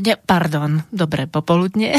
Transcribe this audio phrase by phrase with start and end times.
[0.00, 1.92] Dobré predpoludne, pardon, dobré popoludne.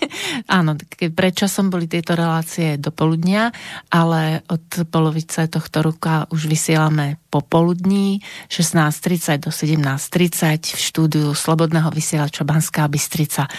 [0.46, 0.78] Áno,
[1.10, 3.50] prečo som boli tieto relácie do poludnia,
[3.90, 12.46] ale od polovice tohto roka už vysielame popoludní 16.30 do 17.30 v štúdiu Slobodného vysielača
[12.46, 13.50] Banská Bystrica.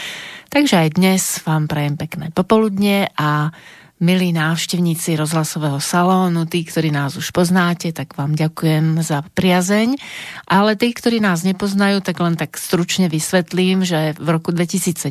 [0.48, 3.52] Takže aj dnes vám prajem pekné popoludne a
[4.00, 10.00] milí návštevníci rozhlasového salónu, tí, ktorí nás už poznáte, tak vám ďakujem za priazeň.
[10.48, 15.04] Ale tí, ktorí nás nepoznajú, tak len tak stručne vysvetlím, že v roku 2017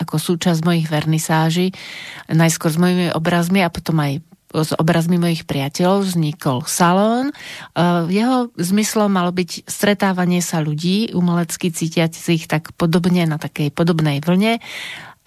[0.00, 1.76] ako súčasť mojich vernisáží,
[2.32, 4.24] najskôr s mojimi obrazmi a potom aj
[4.56, 7.28] s obrazmi mojich priateľov vznikol salón.
[7.28, 7.34] E,
[8.08, 14.56] jeho zmyslom malo byť stretávanie sa ľudí, umelecky cítiacich tak podobne na takej podobnej vlne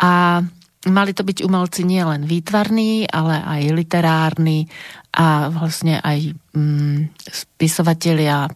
[0.02, 0.42] a
[0.88, 4.64] mali to byť umelci nielen výtvarní, ale aj literárni
[5.10, 8.48] a vlastne aj mm, spisovatelia,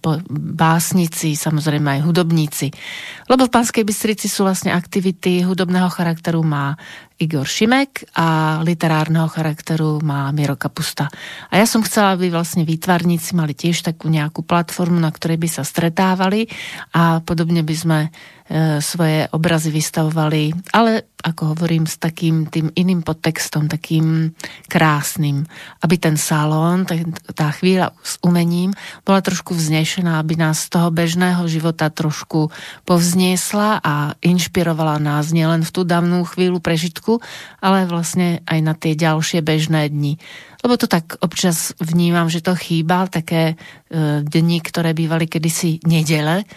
[0.55, 2.71] básnici, samozrejme aj hudobníci.
[3.27, 6.77] Lebo v Pánskej Bystrici sú vlastne aktivity hudobného charakteru má
[7.19, 11.09] Igor Šimek a literárneho charakteru má Miro Kapusta.
[11.51, 15.49] A ja som chcela, aby vlastne výtvarníci mali tiež takú nejakú platformu, na ktorej by
[15.49, 16.47] sa stretávali
[16.93, 17.99] a podobne by sme
[18.79, 24.35] svoje obrazy vystavovali, ale ako hovorím, s takým tým iným podtextom, takým
[24.67, 25.47] krásnym,
[25.79, 26.83] aby ten salón,
[27.31, 28.75] tá chvíľa s umením
[29.07, 32.51] bola trošku vznešená, aby nás z toho bežného života trošku
[32.83, 37.23] povzniesla a inšpirovala nás nielen v tú dávnu chvíľu prežitku,
[37.63, 40.19] ale vlastne aj na tie ďalšie bežné dni.
[40.63, 46.47] Lebo to tak občas vnímam, že to chýba, také e, dni, ktoré bývali kedysi nedele,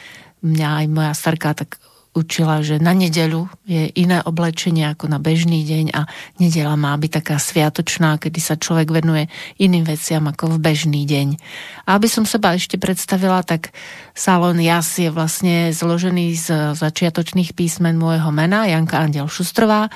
[0.42, 1.80] mňa aj moja starka tak
[2.16, 6.08] učila, že na nedeľu je iné oblečenie ako na bežný deň a
[6.40, 9.28] nedela má byť taká sviatočná, kedy sa človek venuje
[9.60, 11.36] iným veciam ako v bežný deň.
[11.84, 13.76] A aby som seba ešte predstavila, tak
[14.16, 19.92] salón Jas je vlastne zložený z začiatočných písmen môjho mena, Janka Andel Šustrová.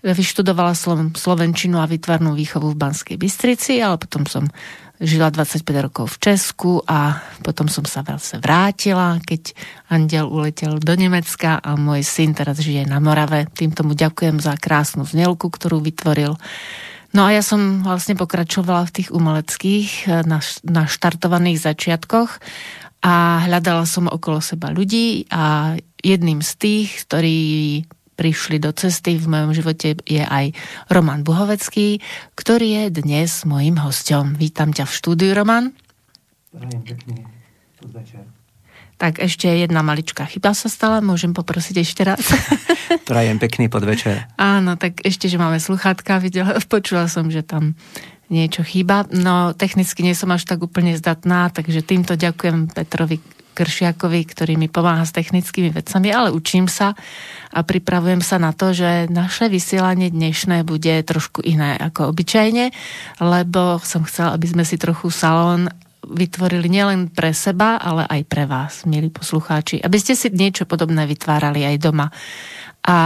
[0.00, 4.48] Vyštudovala som slovenčinu a vytvarnú výchovu v Banskej Bystrici, ale potom som
[5.00, 9.56] žila 25 rokov v Česku a potom som sa zase vrátila, keď
[9.88, 13.48] Andiel uletel do Nemecka a môj syn teraz žije na Morave.
[13.48, 16.36] Týmto mu ďakujem za krásnu znelku, ktorú vytvoril.
[17.10, 20.06] No a ja som vlastne pokračovala v tých umeleckých
[20.62, 22.38] naštartovaných začiatkoch
[23.00, 25.74] a hľadala som okolo seba ľudí a
[26.04, 27.40] jedným z tých, ktorí
[28.20, 30.52] prišli do cesty v mojom živote je aj
[30.92, 32.04] Roman Buhovecký,
[32.36, 34.36] ktorý je dnes mojim hostom.
[34.36, 35.72] Vítam ťa v štúdiu, Roman.
[36.52, 37.24] pekný
[37.80, 38.28] podvečer.
[39.00, 42.20] Tak ešte jedna maličká chyba sa stala, môžem poprosiť ešte raz.
[43.08, 44.28] Prajem pekný podvečer.
[44.36, 47.72] Áno, tak ešte, že máme sluchátka, videla, počula som, že tam
[48.28, 49.08] niečo chýba.
[49.08, 54.70] No, technicky nie som až tak úplne zdatná, takže týmto ďakujem Petrovi Kršiakovi, ktorý mi
[54.70, 56.94] pomáha s technickými vecami, ale učím sa
[57.50, 62.70] a pripravujem sa na to, že naše vysielanie dnešné bude trošku iné ako obyčajne,
[63.20, 65.68] lebo som chcela, aby sme si trochu salón
[66.06, 69.84] vytvorili nielen pre seba, ale aj pre vás, milí poslucháči.
[69.84, 72.08] Aby ste si niečo podobné vytvárali aj doma.
[72.80, 72.96] A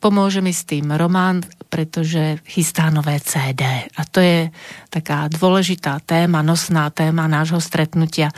[0.00, 3.86] pomôže mi s tým Román, pretože chystá nové CD.
[3.86, 4.50] A to je
[4.88, 8.32] taká dôležitá téma, nosná téma nášho stretnutia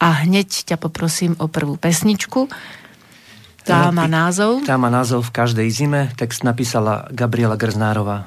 [0.00, 2.48] a hneď ťa poprosím o prvú pesničku.
[3.60, 4.64] Tá má názov?
[4.64, 6.08] Tá má názov V každej zime.
[6.16, 8.24] Text napísala Gabriela Grznárová.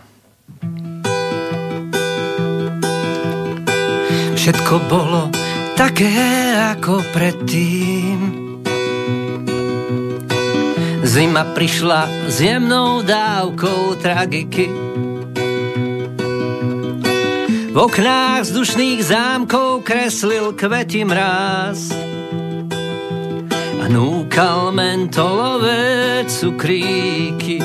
[4.38, 5.32] Všetko bolo
[5.80, 6.14] také
[6.76, 8.43] ako predtým.
[11.04, 14.94] Zima prišla s jemnou dávkou tragiky
[17.74, 21.90] v oknách vzdušných zámkov kreslil kvety mráz
[23.82, 27.58] a núkal mentolové cukríky.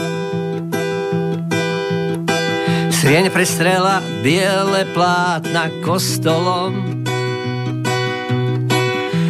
[2.89, 7.05] Srieň prestrela biele plátna kostolom.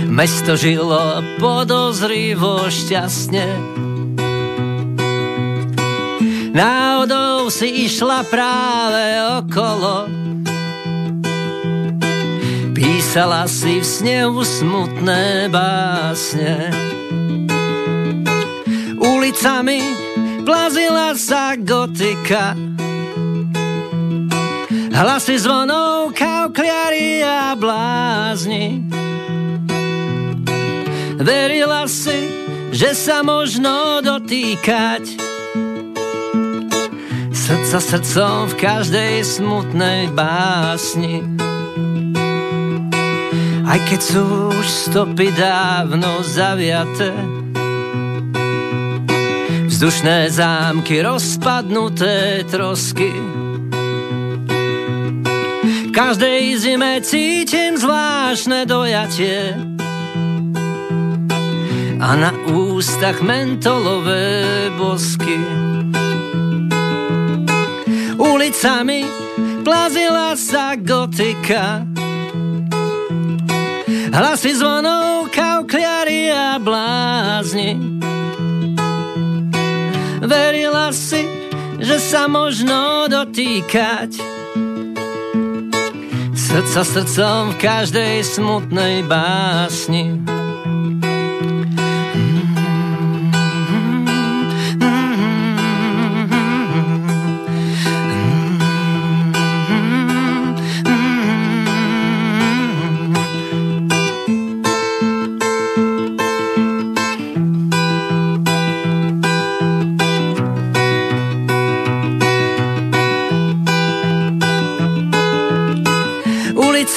[0.07, 3.47] Mesto žilo podozrivo šťastne.
[6.59, 9.07] Náhodou si išla práve
[9.39, 10.11] okolo.
[12.75, 16.75] Písala si v snehu smutné básne.
[18.99, 19.79] Ulicami
[20.43, 22.59] plazila sa gotika.
[24.91, 28.83] Hlasy zvonov, kaukliari a blázni.
[31.23, 32.19] Verila si,
[32.75, 35.28] že sa možno dotýkať
[37.49, 41.25] Srdca srdcom v každej smutnej básni
[43.65, 47.09] aj keď sú už stopy dávno zaviaté
[49.79, 53.15] Vzdušné zámky, rozpadnuté trosky.
[55.63, 59.55] V každej zime cítim zvláštne dojatie
[61.97, 65.78] a na ústach mentolové bosky.
[68.39, 69.03] Ulicami
[69.67, 71.83] plazila sa gotika,
[74.15, 77.75] hlasy zvonov, kaukliari a blázni.
[80.23, 81.27] Verila si,
[81.83, 84.23] že sa možno dotýkať.
[86.39, 90.38] Srdca srdcom v každej smutnej básni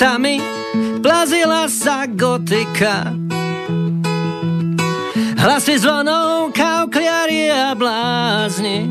[0.01, 0.41] ulicami
[1.05, 3.13] plazila sa gotika.
[5.37, 8.89] Hlasy zvonov, kaukliari a blázni.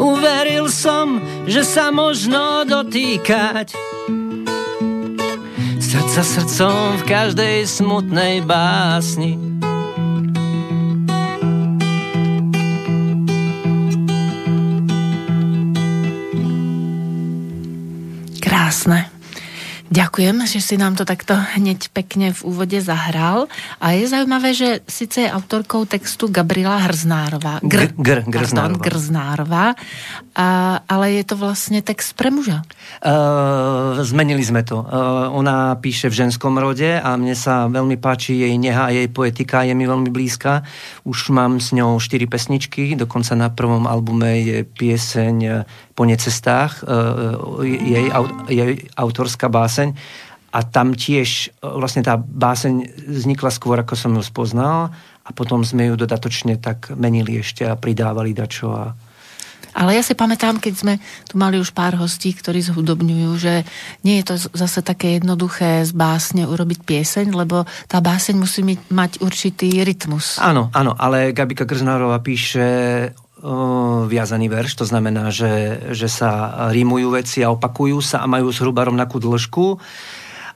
[0.00, 3.76] Uveril som, že sa možno dotýkať
[5.76, 9.41] Srdca srdcom v každej smutnej básni
[18.72, 19.04] Krásne.
[19.92, 23.52] Ďakujem, že si nám to takto hneď pekne v úvode zahral.
[23.76, 27.60] A je zaujímavé, že síce je autorkou textu Gabriela Hrznárová.
[27.60, 28.80] Gr, gr, Grznárová.
[28.80, 29.66] Grznárová.
[30.32, 32.64] A, ale je to vlastne text pre muža.
[33.04, 34.80] Uh, zmenili sme to.
[34.80, 39.12] Uh, ona píše v ženskom rode a mne sa veľmi páči jej neha a jej
[39.12, 40.64] poetika je mi veľmi blízka.
[41.04, 47.60] Už mám s ňou štyri pesničky, dokonca na prvom albume je pieseň Po necestách, uh,
[47.64, 48.08] jej,
[48.48, 49.92] jej autorská báseň
[50.52, 54.92] a tam tiež e, vlastne tá báseň vznikla skôr, ako som ju spoznal
[55.24, 58.92] a potom sme ju dodatočne tak menili ešte a pridávali dačo a
[59.72, 60.94] ale ja si pamätám, keď sme
[61.24, 63.64] tu mali už pár hostí, ktorí zhudobňujú, že
[64.04, 68.60] nie je to zase také jednoduché z básne urobiť pieseň, lebo tá báseň musí
[68.92, 70.36] mať určitý rytmus.
[70.44, 72.60] Áno, áno, ale Gabika Grznárová píše
[74.06, 78.86] viazaný verš, to znamená, že, že sa rímujú veci a opakujú sa a majú zhruba
[78.86, 79.82] rovnakú dĺžku.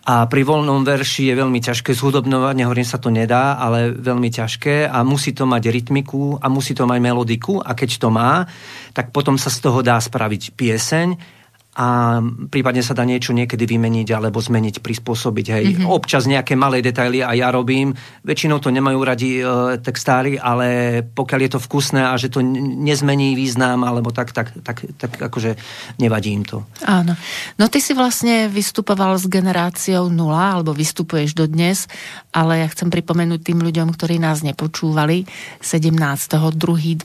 [0.07, 4.87] A pri voľnom verši je veľmi ťažké zhudobňovať, nehovorím sa to nedá, ale veľmi ťažké
[4.87, 8.47] a musí to mať rytmiku a musí to mať melodiku a keď to má,
[8.95, 11.36] tak potom sa z toho dá spraviť pieseň
[11.77, 12.19] a
[12.49, 15.47] prípadne sa dá niečo niekedy vymeniť alebo zmeniť, prispôsobiť.
[15.53, 15.65] Hej.
[15.77, 15.93] Mm-hmm.
[15.93, 17.93] Občas nejaké malé detaily a ja robím.
[18.25, 23.37] Väčšinou to nemajú radi e, textári, ale pokiaľ je to vkusné a že to nezmení
[23.37, 25.61] význam alebo tak, tak, tak, tak akože
[26.01, 26.65] nevadí im to.
[26.89, 27.13] Áno.
[27.61, 31.93] No ty si vlastne vystupoval s generáciou 0 alebo vystupuješ dodnes,
[32.33, 35.29] ale ja chcem pripomenúť tým ľuďom, ktorí nás nepočúvali
[35.61, 37.05] 17.2.2020,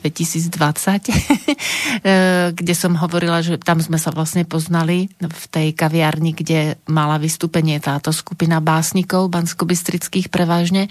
[1.12, 2.16] e,
[2.56, 7.18] kde som hovorila, že tam sme sa vlastne poz poznali v tej kaviarni, kde mala
[7.18, 10.86] vystúpenie táto skupina básnikov banskobystrických prevažne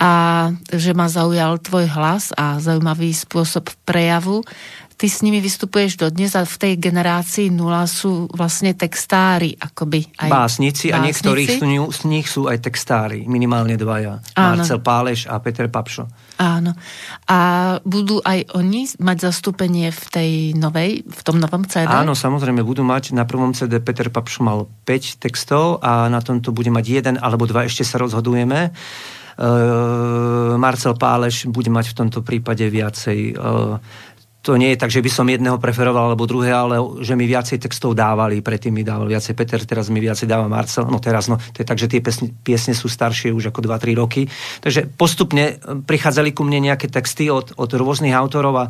[0.00, 4.40] a že ma zaujal tvoj hlas a zaujímavý spôsob prejavu
[4.94, 10.30] ty s nimi vystupuješ dodnes a v tej generácii nula sú vlastne textári, akoby aj
[10.30, 10.94] básnici, básnici.
[10.94, 11.42] a niektorí
[11.90, 14.22] z nich sú aj textári, minimálne dvaja.
[14.38, 14.62] Áno.
[14.62, 16.06] Marcel Páleš a Peter Papšo.
[16.38, 16.74] Áno.
[17.30, 17.38] A
[17.86, 21.86] budú aj oni mať zastúpenie v tej novej, v tom novom CD?
[21.86, 23.14] Áno, samozrejme, budú mať.
[23.14, 27.46] Na prvom CD Peter Papšo mal 5 textov a na tomto bude mať jeden alebo
[27.46, 28.74] dva, ešte sa rozhodujeme.
[29.34, 33.82] Uh, Marcel Páleš bude mať v tomto prípade viacej uh,
[34.44, 37.64] to nie je tak, že by som jedného preferoval alebo druhé, ale že mi viacej
[37.64, 41.40] textov dávali, predtým mi dával viacej Peter, teraz mi viacej dáva Marcel, no teraz, no
[41.40, 44.28] to je tak, že tie piesne, piesne sú staršie už ako 2-3 roky,
[44.60, 45.56] takže postupne
[45.88, 48.66] prichádzali ku mne nejaké texty od, od rôznych autorov a,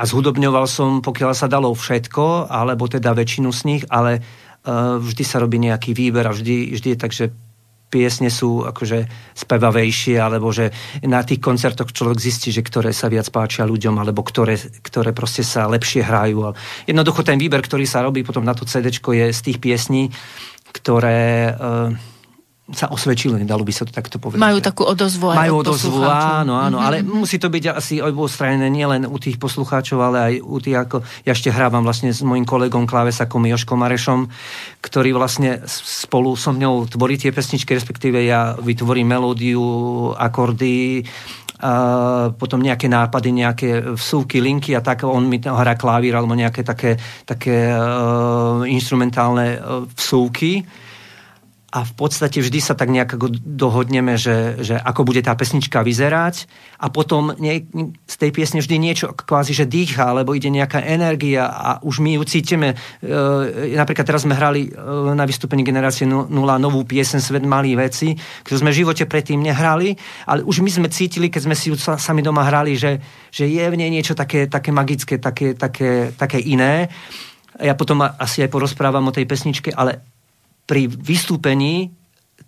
[0.00, 5.20] a zhudobňoval som, pokiaľ sa dalo všetko, alebo teda väčšinu z nich, ale uh, vždy
[5.20, 7.28] sa robí nejaký výber a vždy, vždy je tak, že
[7.94, 9.06] piesne sú akože
[9.38, 10.74] spevavejšie, alebo že
[11.06, 15.46] na tých koncertoch človek zistí, že ktoré sa viac páčia ľuďom, alebo ktoré, ktoré proste
[15.46, 16.50] sa lepšie hrajú.
[16.90, 20.10] Jednoducho ten výber, ktorý sa robí potom na to CD, je z tých piesní,
[20.74, 21.54] ktoré...
[21.54, 22.13] Uh,
[22.64, 24.40] sa osvedčilo, nedalo by sa to takto povedať.
[24.40, 26.86] Majú takú odozvu aj Majú odozvu, áno, áno, mm-hmm.
[26.88, 30.96] ale musí to byť asi oboustranné nielen u tých poslucháčov, ale aj u tých, ako
[31.28, 34.32] ja ešte hrávam vlastne s mojim kolegom klávesakom Joškom Marešom,
[34.80, 39.60] ktorý vlastne spolu so mňou tvorí tie pesničky, respektíve ja vytvorím melódiu,
[40.16, 41.04] akordy,
[41.64, 46.60] a potom nejaké nápady, nejaké vsúky, linky a tak, on mi hrá klavír alebo nejaké
[46.60, 50.60] také, také uh, instrumentálne uh, vsúky
[51.74, 56.46] a v podstate vždy sa tak nejak dohodneme, že, že ako bude tá pesnička vyzerať
[56.78, 57.66] a potom nie,
[58.06, 62.14] z tej piesne vždy niečo kvázi, že dýcha, alebo ide nejaká energia a už my
[62.14, 62.78] ju cítime.
[63.02, 64.78] E, napríklad teraz sme hrali e,
[65.18, 66.30] na vystúpení Generácie 0
[66.62, 68.14] novú piesen Svet malý veci,
[68.46, 69.98] ktorú sme v živote predtým nehrali,
[70.30, 73.02] ale už my sme cítili, keď sme si ju sami doma hrali, že,
[73.34, 76.86] že je v nej niečo také, také magické, také, také, také iné.
[77.58, 80.13] Ja potom asi aj porozprávam o tej pesničke, ale
[80.64, 81.92] pri vystúpení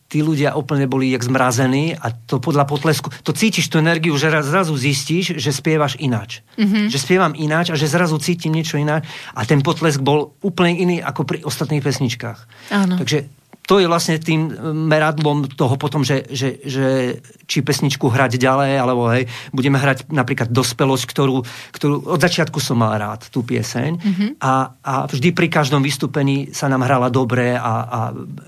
[0.06, 4.30] tí ľudia úplne boli jak zmrazení a to podľa potlesku, to cítiš tú energiu, že
[4.30, 6.46] zrazu zistíš, že spievaš ináč.
[6.54, 6.86] Mm-hmm.
[6.94, 9.02] Že spievam ináč a že zrazu cítim niečo ináč
[9.34, 12.38] a ten potlesk bol úplne iný ako pri ostatných pesničkách.
[12.70, 12.94] Áno.
[13.02, 13.26] Takže
[13.66, 14.46] to je vlastne tým
[14.86, 17.18] meradlom toho potom, že, že, že
[17.50, 21.42] či pesničku hrať ďalej, alebo hej, budeme hrať napríklad dospelosť, ktorú,
[21.74, 23.90] ktorú od začiatku som mal rád, tú pieseň.
[23.98, 24.30] Mm-hmm.
[24.38, 28.00] A, a vždy pri každom vystúpení sa nám hrala dobre a, a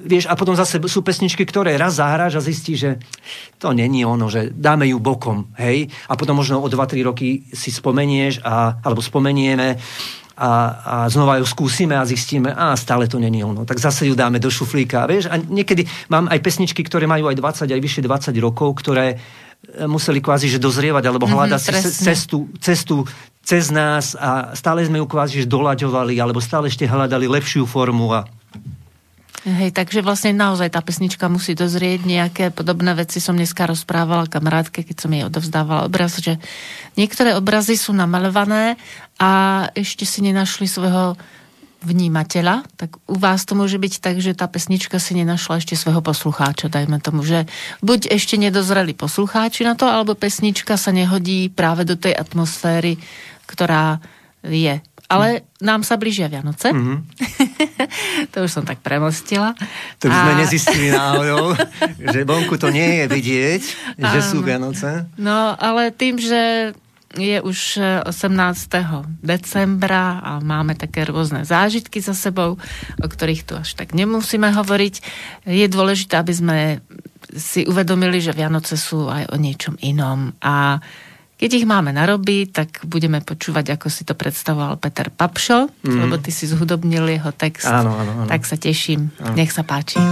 [0.06, 3.02] vieš, a potom zase sú pesničky, ktoré raz zahráš a zistí, že
[3.58, 7.74] to není ono, že dáme ju bokom, hej, a potom možno o 2-3 roky si
[7.74, 9.82] spomenieš a, alebo spomenieme
[10.38, 10.50] a,
[10.86, 13.66] a znova ju skúsime a zistíme, a stále to není ono.
[13.66, 15.02] Tak zase ju dáme do šuflíka.
[15.10, 15.26] Vieš?
[15.26, 19.86] A niekedy mám aj pesničky, ktoré majú aj 20, aj vyššie 20 rokov, ktoré e,
[19.90, 23.02] museli kvázi že dozrievať alebo mhm, hľadať mm-hmm, si cestu, cestu
[23.42, 28.14] cez nás a stále sme ju kvázi že doľaďovali alebo stále ešte hľadali lepšiu formu
[28.14, 28.28] a
[29.46, 32.02] Hej, takže vlastne naozaj tá pesnička musí dozrieť.
[32.02, 36.42] Nejaké podobné veci som dneska rozprávala kamarátke, keď som jej odovzdávala obraz, že
[36.98, 38.74] niektoré obrazy sú namalované
[39.22, 39.30] a
[39.78, 41.14] ešte si nenašli svojho
[41.78, 46.02] vnímateľa, tak u vás to môže byť tak, že tá pesnička si nenašla ešte svojho
[46.02, 47.46] poslucháča, dajme tomu, že
[47.86, 52.98] buď ešte nedozreli poslucháči na to, alebo pesnička sa nehodí práve do tej atmosféry,
[53.46, 54.02] ktorá
[54.42, 56.68] je ale nám sa blížia Vianoce.
[56.68, 56.98] Mm-hmm.
[58.32, 59.56] to už som tak premostila.
[60.04, 60.20] To už a...
[60.20, 61.56] sme nezistili náhodou,
[62.12, 63.62] že vonku to nie je vidieť,
[63.96, 65.08] že sú Vianoce.
[65.16, 66.72] No, ale tým, že
[67.16, 69.24] je už 18.
[69.24, 72.60] decembra a máme také rôzne zážitky za sebou,
[73.00, 74.94] o ktorých tu až tak nemusíme hovoriť.
[75.48, 76.58] Je dôležité, aby sme
[77.32, 80.84] si uvedomili, že Vianoce sú aj o niečom inom a
[81.38, 85.98] keď ich máme narobiť, tak budeme počúvať, ako si to predstavoval Peter Papšo, mm.
[86.02, 87.70] lebo ty si zhudobnil jeho text.
[87.70, 88.26] Áno, áno, áno.
[88.26, 89.14] Tak sa teším.
[89.22, 89.38] Áno.
[89.38, 90.02] Nech sa páči.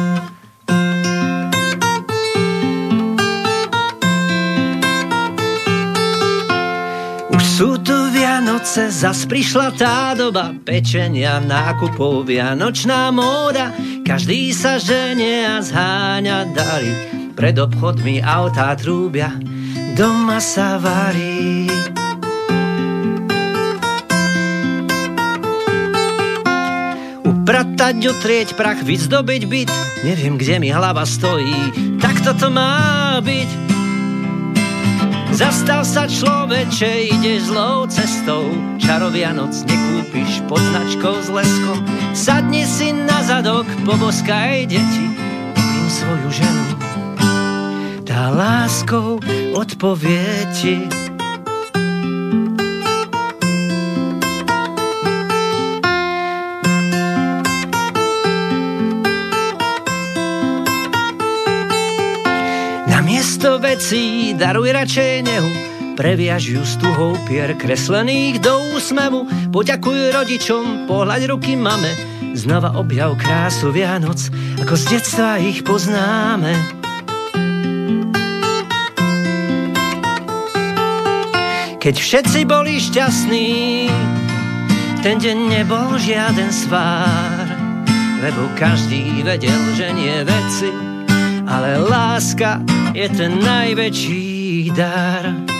[7.34, 13.74] Už sú tu Vianoce, zas prišla tá doba pečenia, nákupov, vianočná móda.
[14.06, 16.94] Každý sa ženie a zháňa dary,
[17.34, 19.34] pred obchodmi autá trúbia
[19.96, 21.66] doma sa varí.
[27.26, 29.70] Upratať, otrieť prach, vyzdobiť byt,
[30.02, 33.50] neviem, kde mi hlava stojí, tak toto má byť.
[35.36, 38.48] Zastal sa človeče, ide zlou cestou,
[38.80, 41.78] čarovianoc nekúpiš pod značkou s leskom.
[42.16, 45.06] Sadni si na zadok, poboskaj deti,
[45.52, 46.85] kúpim svoju ženu
[48.16, 49.20] tá láskou
[49.52, 50.24] odpovie
[50.56, 50.88] ti.
[62.88, 65.52] Na miesto vecí daruj radšej nehu,
[66.00, 71.92] previaž ju s tuhou pier kreslených do úsmevu, poďakuj rodičom, pohľaď ruky mame,
[72.32, 74.32] znova objav krásu Vianoc,
[74.64, 76.85] ako z detstva ich poznáme.
[81.86, 83.86] Keď všetci boli šťastní,
[85.06, 87.46] ten deň nebol žiaden svár,
[88.18, 90.66] lebo každý vedel, že nie veci,
[91.46, 92.58] ale láska
[92.90, 95.55] je ten najväčší dar.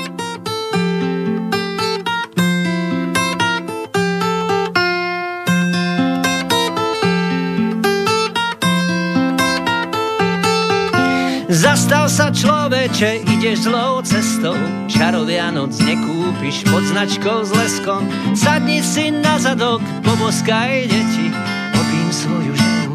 [11.47, 14.59] Zastal sa človeče, ideš zlou cestou,
[14.91, 18.03] čarov Vianoc nekúpiš pod značkou s leskom.
[18.35, 21.31] Sadni si na zadok, poboskaj deti,
[21.71, 22.95] obím svoju ženu.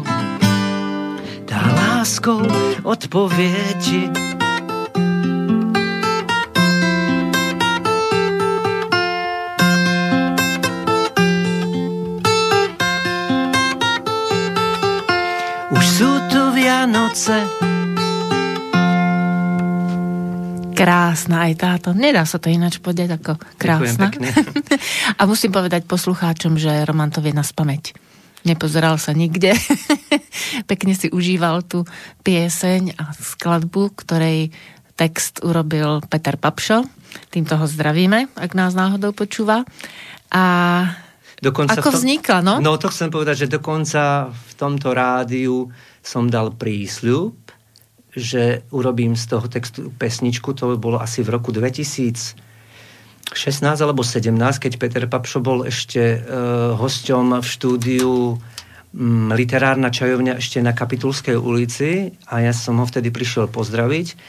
[1.48, 2.44] Tá láskou
[2.84, 4.12] odpovie ti.
[15.72, 17.48] Už sú tu Vianoce,
[20.82, 21.88] Krásna aj táto.
[21.94, 24.10] Nedá sa to ináč povedať ako krásna.
[25.18, 27.94] a musím povedať poslucháčom, že Roman to vie na spameť.
[28.42, 29.54] Nepozeral sa nikde.
[30.70, 31.86] Pekne si užíval tú
[32.26, 34.50] pieseň a skladbu, ktorej
[34.98, 36.82] text urobil Peter Papšo.
[37.30, 39.62] Týmto ho zdravíme, ak nás náhodou počúva.
[40.34, 40.44] A
[41.38, 42.54] dokonca ako tom, vznikla, no?
[42.58, 45.70] No to chcem povedať, že dokonca v tomto rádiu
[46.02, 47.41] som dal prísľub,
[48.12, 52.36] že urobím z toho textu pesničku, to bolo asi v roku 2016
[53.64, 60.60] alebo 17, keď Peter Papšo bol ešte uh, hosťom v štúdiu um, Literárna čajovňa ešte
[60.60, 64.20] na Kapitulskej ulici a ja som ho vtedy prišiel pozdraviť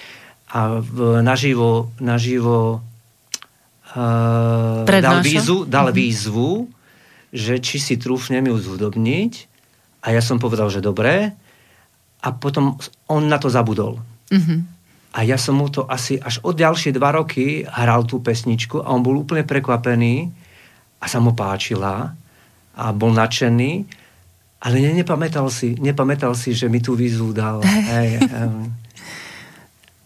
[0.56, 6.00] a v, naživo, naživo uh, dal, výzvu, dal mm-hmm.
[6.00, 6.72] výzvu,
[7.36, 9.52] že či si trúfnem ju zhudobniť
[10.08, 11.36] a ja som povedal, že dobré
[12.24, 12.80] a potom
[13.12, 14.00] on na to zabudol.
[14.32, 14.60] Mm-hmm.
[15.14, 18.90] A ja som mu to asi až od ďalšie dva roky hral tú pesničku a
[18.90, 20.32] on bol úplne prekvapený
[20.98, 22.16] a sa mu páčila
[22.74, 23.72] a bol nadšený,
[24.64, 27.62] ale ne, nepamätal, si, nepamätal si, že mi tú výzvu dal.
[27.94, 28.24] Hej,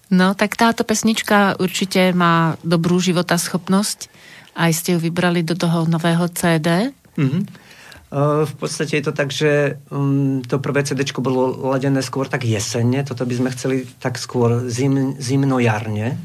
[0.07, 4.07] No, tak táto pesnička určite má dobrú životaschopnosť.
[4.55, 6.95] Aj ste ju vybrali do toho nového CD.
[7.19, 7.66] Mm-hmm.
[8.07, 13.03] V podstate je to tak, že um, to prvé CD bolo ladené skôr tak jesenne,
[13.03, 16.15] toto by sme chceli tak skôr zim, zimno-jarne.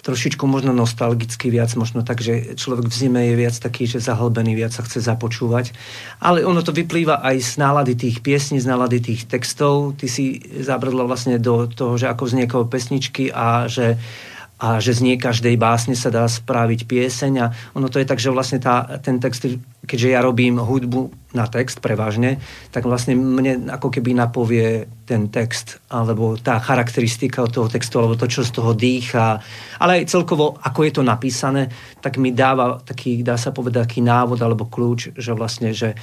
[0.00, 4.56] Trošičku možno nostalgicky viac, možno tak, že človek v zime je viac taký, že zahlbený,
[4.56, 5.76] viac sa chce započúvať.
[6.24, 9.92] Ale ono to vyplýva aj z nálady tých piesní, z nálady tých textov.
[10.00, 14.00] Ty si zabrdla vlastne do toho, že ako vzniekajú pesničky a že
[14.58, 17.46] a že z nie každej básne sa dá spraviť pieseň a
[17.78, 19.46] ono to je tak, že vlastne tá, ten text,
[19.86, 22.42] keďže ja robím hudbu na text prevažne,
[22.74, 28.26] tak vlastne mne ako keby napovie ten text alebo tá charakteristika toho textu alebo to,
[28.26, 29.38] čo z toho dýcha,
[29.78, 31.70] ale aj celkovo, ako je to napísané,
[32.02, 35.94] tak mi dáva taký, dá sa povedať, taký návod alebo kľúč, že vlastne, že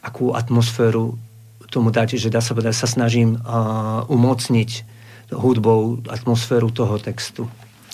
[0.00, 1.20] akú atmosféru
[1.68, 4.88] tomu dať, že dá sa povedať, sa snažím uh, umocniť
[5.30, 7.46] hudbou atmosféru toho textu.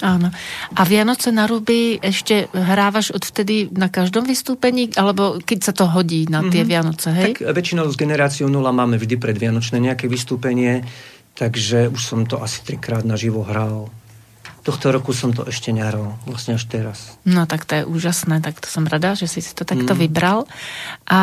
[0.05, 0.29] Áno.
[0.77, 6.29] A Vianoce na ruby ešte hrávaš odvtedy na každom vystúpení, alebo keď sa to hodí
[6.29, 6.69] na tie mm-hmm.
[6.69, 7.33] Vianoce, hej?
[7.41, 10.85] Tak väčšinou s generáciou 0 máme vždy predvianočné nejaké vystúpenie,
[11.33, 13.89] takže už som to asi trikrát naživo hral.
[14.67, 17.15] Tohto roku som to ešte nehral, vlastne až teraz.
[17.23, 19.99] No tak to je úžasné, tak to som rada, že si si to takto mm.
[20.03, 20.51] vybral.
[21.07, 21.21] A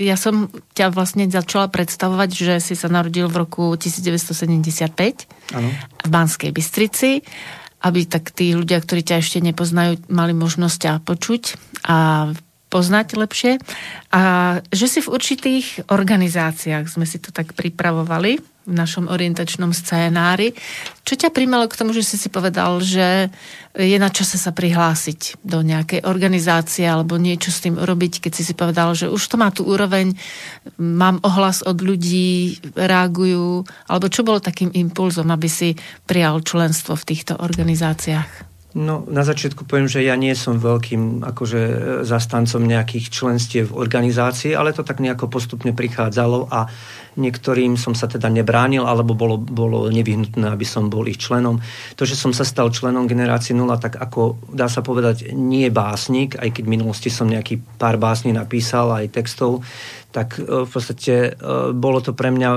[0.00, 4.88] ja som ťa vlastne začala predstavovať, že si sa narodil v roku 1975
[5.52, 5.68] ano.
[6.00, 7.20] v Banskej Bystrici
[7.78, 11.42] aby tak tí ľudia, ktorí ťa ešte nepoznajú, mali možnosť ťa počuť
[11.86, 12.30] a
[12.68, 13.52] poznať lepšie.
[14.12, 14.22] A
[14.68, 20.52] že si v určitých organizáciách, sme si to tak pripravovali, v našom orientačnom scénári.
[21.08, 23.32] Čo ťa primelo k tomu, že si si povedal, že
[23.72, 28.42] je na čase sa prihlásiť do nejakej organizácie alebo niečo s tým urobiť, keď si
[28.44, 30.12] si povedal, že už to má tú úroveň,
[30.76, 37.06] mám ohlas od ľudí, reagujú, alebo čo bolo takým impulzom, aby si prijal členstvo v
[37.08, 38.47] týchto organizáciách?
[38.76, 41.60] No, na začiatku poviem, že ja nie som veľkým akože,
[42.04, 46.68] zastancom nejakých členstiev v organizácii, ale to tak nejako postupne prichádzalo a
[47.16, 51.56] niektorým som sa teda nebránil, alebo bolo, bolo nevyhnutné, aby som bol ich členom.
[51.96, 56.36] To, že som sa stal členom generácie 0, tak ako dá sa povedať, nie básnik,
[56.36, 59.64] aj keď v minulosti som nejaký pár básní napísal, aj textov,
[60.12, 61.30] tak e, v podstate e,
[61.72, 62.50] bolo to pre mňa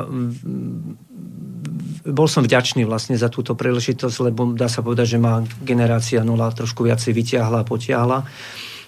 [2.06, 6.34] bol som vďačný vlastne za túto príležitosť, lebo dá sa povedať, že ma generácia 0
[6.34, 8.20] trošku viacej vyťahla a potiahla.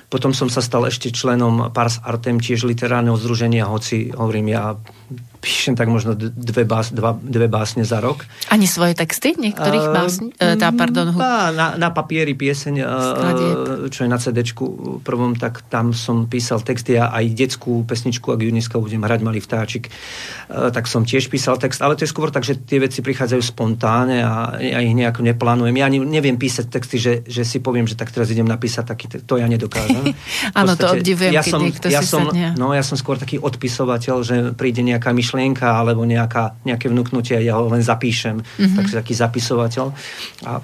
[0.09, 4.77] Potom som sa stal ešte členom Pars Artem, tiež literárneho združenia, hoci hovorím ja
[5.43, 8.23] píšem tak možno dve, bás, dva, dve básne za rok.
[8.47, 10.31] Ani svoje texty niektorých básní?
[10.39, 11.11] Uh, tá, pardon.
[11.11, 14.55] Na, na, na papieri pieseň, uh, čo je na cd
[15.03, 19.19] prvom, tak tam som písal texty a aj detskú pesničku, ak ju dneska budem hrať
[19.19, 22.79] Malý vtáčik, uh, tak som tiež písal text, ale to je skôr tak, že tie
[22.79, 25.75] veci prichádzajú spontánne a ja ich nejako neplánujem.
[25.75, 29.35] Ja neviem písať texty, že, že si poviem, že tak teraz idem napísať taký, to
[29.35, 30.15] ja nedokážem.
[30.59, 32.55] Áno, to obdivujem, ja keď som, niekto ja si som, sadne.
[32.55, 37.41] No, ja som skôr taký odpisovateľ, že príde nejaká myšlenka myšlienka alebo nejaká, nejaké vnúknutie,
[37.41, 38.37] ja ho len zapíšem.
[38.37, 38.75] Mm-hmm.
[38.77, 39.85] Takže taký zapisovateľ.
[40.45, 40.61] A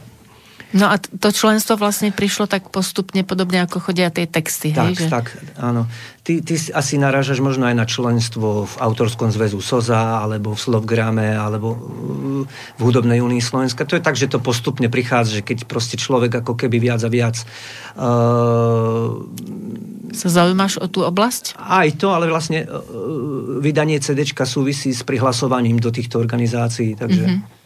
[0.69, 4.69] No a to členstvo vlastne prišlo tak postupne, podobne ako chodia tie texty.
[4.69, 5.09] Tak, hej, že?
[5.09, 5.89] tak, áno.
[6.21, 11.33] Ty, ty asi narážaš možno aj na členstvo v Autorskom zväzu SOZA, alebo v Slovgrame,
[11.33, 11.73] alebo
[12.77, 13.81] v Hudobnej únii Slovenska.
[13.89, 17.09] To je tak, že to postupne prichádza, že keď proste človek ako keby viac a
[17.09, 17.41] viac
[17.97, 19.25] uh,
[20.13, 21.57] sa zaujímaš o tú oblasť?
[21.57, 22.77] Aj to, ale vlastne uh,
[23.57, 27.25] vydanie CD súvisí s prihlasovaním do týchto organizácií, takže...
[27.25, 27.57] Mm-hmm.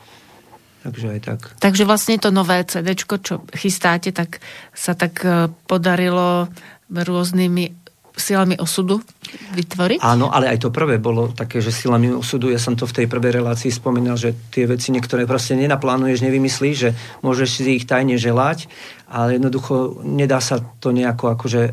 [0.83, 1.39] Takže aj tak.
[1.63, 4.43] Takže vlastne to nové CD, čo chystáte, tak
[4.75, 6.51] sa tak e, podarilo
[6.91, 9.01] rôznymi silami osudu
[9.57, 9.99] vytvoriť?
[10.05, 13.05] Áno, ale aj to prvé bolo také, že silami osudu, ja som to v tej
[13.09, 16.89] prvej relácii spomínal, že tie veci niektoré proste nenaplánuješ, nevymyslíš, že
[17.25, 18.69] môžeš si ich tajne želať,
[19.09, 21.71] ale jednoducho nedá sa to nejako akože e,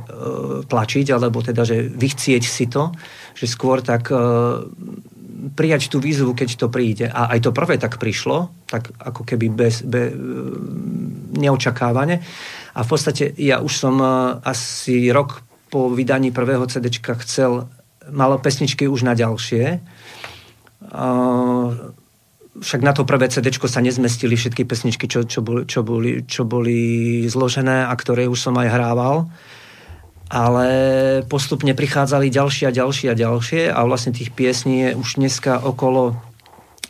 [0.65, 2.97] tlačiť, alebo teda, že vychcieť si to,
[3.37, 4.17] že skôr tak e,
[5.57, 7.09] prijať tú výzvu, keď to príde.
[7.09, 10.15] A aj to prvé tak prišlo, tak ako keby bez, be, e,
[11.41, 12.21] neočakávane.
[12.77, 14.07] A v podstate ja už som e,
[14.45, 17.71] asi rok po vydaní prvého CD chcel,
[18.11, 19.79] malo pesničky už na ďalšie.
[22.61, 26.43] Však na to prvé CD sa nezmestili všetky pesničky, čo, čo, boli, čo, boli, čo
[26.43, 29.31] boli zložené a ktoré už som aj hrával.
[30.31, 30.67] Ale
[31.27, 36.31] postupne prichádzali ďalšie a ďalšie a ďalšie a vlastne tých piesní je už dneska okolo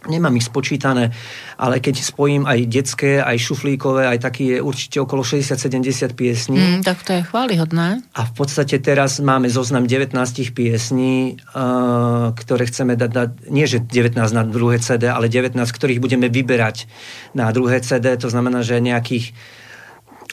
[0.09, 1.13] Nemám ich spočítané,
[1.61, 6.57] ale keď spojím aj detské, aj šuflíkové, aj taký je určite okolo 60-70 piesní.
[6.57, 8.01] Mm, tak to je chválihodné.
[8.17, 10.17] A v podstate teraz máme zoznam 19
[10.57, 16.01] piesní, uh, ktoré chceme dať, dať, nie že 19 na druhé CD, ale 19, ktorých
[16.01, 16.89] budeme vyberať
[17.37, 19.37] na druhé CD, to znamená, že nejakých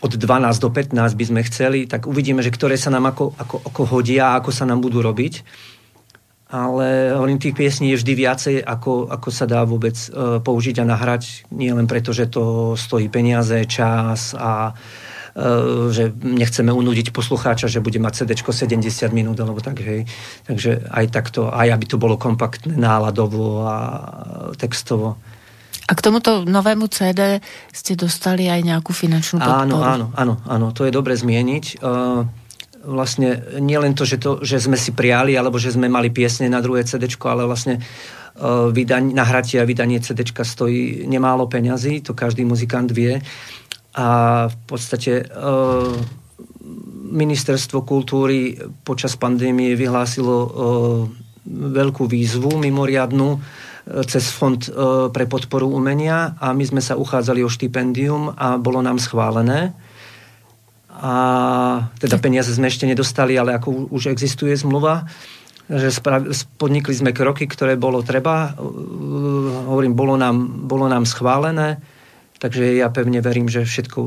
[0.01, 3.55] od 12 do 15 by sme chceli, tak uvidíme, že ktoré sa nám ako, ako,
[3.65, 5.41] ako hodia a ako sa nám budú robiť
[6.47, 10.87] ale hovorím, tých piesní je vždy viacej, ako, ako sa dá vôbec uh, použiť a
[10.87, 11.43] nahrať.
[11.51, 17.83] Nie len preto, že to stojí peniaze, čas a uh, že nechceme unúdiť poslucháča, že
[17.83, 18.79] bude mať CD 70
[19.11, 20.07] minút alebo tak, hej.
[20.47, 23.77] Takže aj takto, aj aby to bolo kompaktné náladovo a
[24.55, 25.19] textovo.
[25.87, 27.39] A k tomuto novému CD
[27.71, 29.63] ste dostali aj nejakú finančnú podporu?
[29.63, 31.79] Áno, áno, áno, áno, to je dobre zmieniť.
[31.79, 32.27] Uh,
[32.83, 36.59] vlastne nielen to že, to, že sme si prijali, alebo že sme mali piesne na
[36.59, 42.43] druhé CD, ale vlastne uh, vydanie, nahratie a vydanie CD stojí nemálo peňazí, to každý
[42.43, 43.23] muzikant vie.
[43.95, 44.07] A
[44.51, 45.95] v podstate uh,
[47.07, 50.49] ministerstvo kultúry počas pandémie vyhlásilo uh,
[51.47, 53.39] veľkú výzvu mimoriadnu
[54.07, 54.59] cez Fond
[55.15, 59.71] pre podporu umenia a my sme sa uchádzali o štipendium a bolo nám schválené
[60.97, 61.13] a
[62.01, 65.05] teda peniaze sme ešte nedostali, ale ako už existuje zmluva,
[65.69, 65.93] že
[66.57, 68.57] podnikli sme kroky, ktoré bolo treba.
[68.57, 71.77] Uh, hovorím, bolo nám, bolo nám schválené,
[72.41, 73.99] takže ja pevne verím, že všetko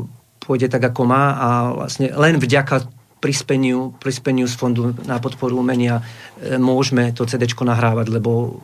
[0.42, 2.90] pôjde tak, ako má a vlastne len vďaka
[3.20, 6.00] prispeniu, prispeniu z Fondu na podporu umenia
[6.40, 8.58] e, môžeme to CD nahrávať, lebo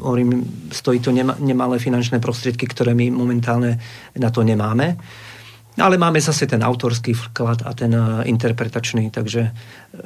[0.00, 0.42] hovorím,
[0.72, 3.76] stojí to nemalé finančné prostriedky, ktoré my momentálne
[4.16, 4.96] na to nemáme.
[5.78, 9.42] Ale máme zase ten autorský vklad a ten eh, interpretačný, takže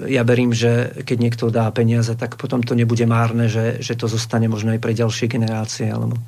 [0.04, 4.04] ja verím, že keď niekto dá peniaze, tak potom to nebude márne, že, že to
[4.04, 5.88] zostane možno aj pre ďalšie generácie.
[5.88, 6.20] Alebo...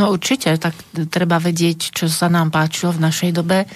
[0.00, 0.72] No určite, tak
[1.12, 3.68] treba vedieť, čo sa nám páčilo v našej dobe.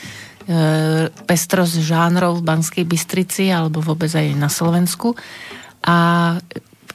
[0.44, 5.16] E, pestrosť žánrov v Banskej Bystrici alebo vôbec aj na Slovensku.
[5.88, 5.96] A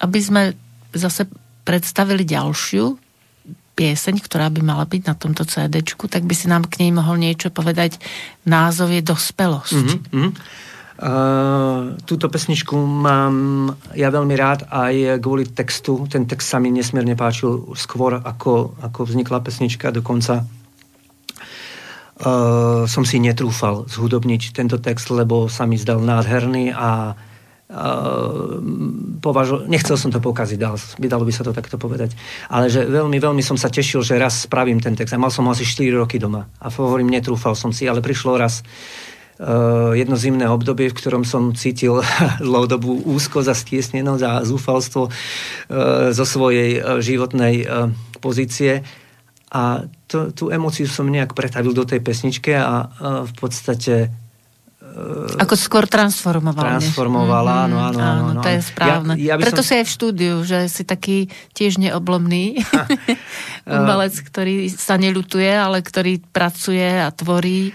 [0.06, 0.54] aby sme
[0.94, 1.26] zase
[1.66, 2.94] predstavili ďalšiu
[3.74, 7.18] pieseň, ktorá by mala byť na tomto CD, tak by si nám k nej mohol
[7.18, 7.98] niečo povedať.
[8.46, 9.88] Názov je Dospelosť.
[10.14, 10.30] Mm-hmm.
[11.00, 16.06] Uh, túto pesničku mám ja veľmi rád aj kvôli textu.
[16.12, 19.96] Ten text sa mi nesmierne páčil skôr, ako, ako vznikla pesnička.
[19.96, 20.59] Dokonca
[22.24, 27.16] uh, som si netrúfal zhudobniť tento text, lebo sa mi zdal nádherný a
[27.70, 32.18] Ehm, považo- nechcel som to pokaziť, dal, vydalo by sa to takto povedať,
[32.50, 35.14] ale že veľmi, veľmi som sa tešil, že raz spravím ten text.
[35.14, 36.50] A mal som ho asi 4 roky doma.
[36.58, 38.66] A hovorím, netrúfal som si, ale prišlo raz
[39.38, 42.02] uh, jedno zimné obdobie, v ktorom som cítil
[42.42, 48.82] dlhodobú úzko za stiesnenosť a zúfalstvo uh, zo svojej uh, životnej uh, pozície.
[49.50, 54.14] A to, tú emociu som nejak pretavil do tej pesničke a uh, v podstate
[55.40, 56.82] ako skôr transformovala.
[56.82, 58.42] Transformovala, áno, áno, áno, áno.
[58.42, 59.14] To je správne.
[59.22, 59.68] Ja, ja Preto som...
[59.68, 62.60] si aj v štúdiu, že si taký tiež neoblomný
[63.70, 67.72] umelec, ktorý sa nelutuje, ale ktorý pracuje a tvorí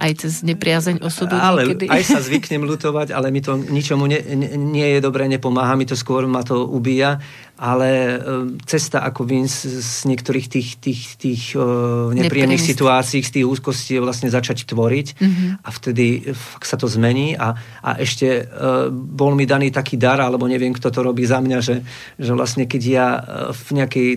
[0.00, 1.92] aj cez nepriazeň osudu ale niekedy.
[1.92, 4.20] aj sa zvyknem lutovať, ale mi to ničomu nie,
[4.56, 7.20] nie je dobré, nepomáha mi to skôr, ma to ubíja
[7.60, 8.16] ale
[8.64, 14.32] cesta ako vím z, niektorých tých, tých, tých uh, nepríjemných situácií, z tých úzkostí vlastne
[14.32, 15.50] začať tvoriť mm-hmm.
[15.60, 17.52] a vtedy fakt sa to zmení a,
[17.84, 21.58] a ešte uh, bol mi daný taký dar, alebo neviem, kto to robí za mňa,
[21.60, 21.84] že,
[22.16, 23.08] že vlastne keď ja
[23.52, 24.08] v nejakej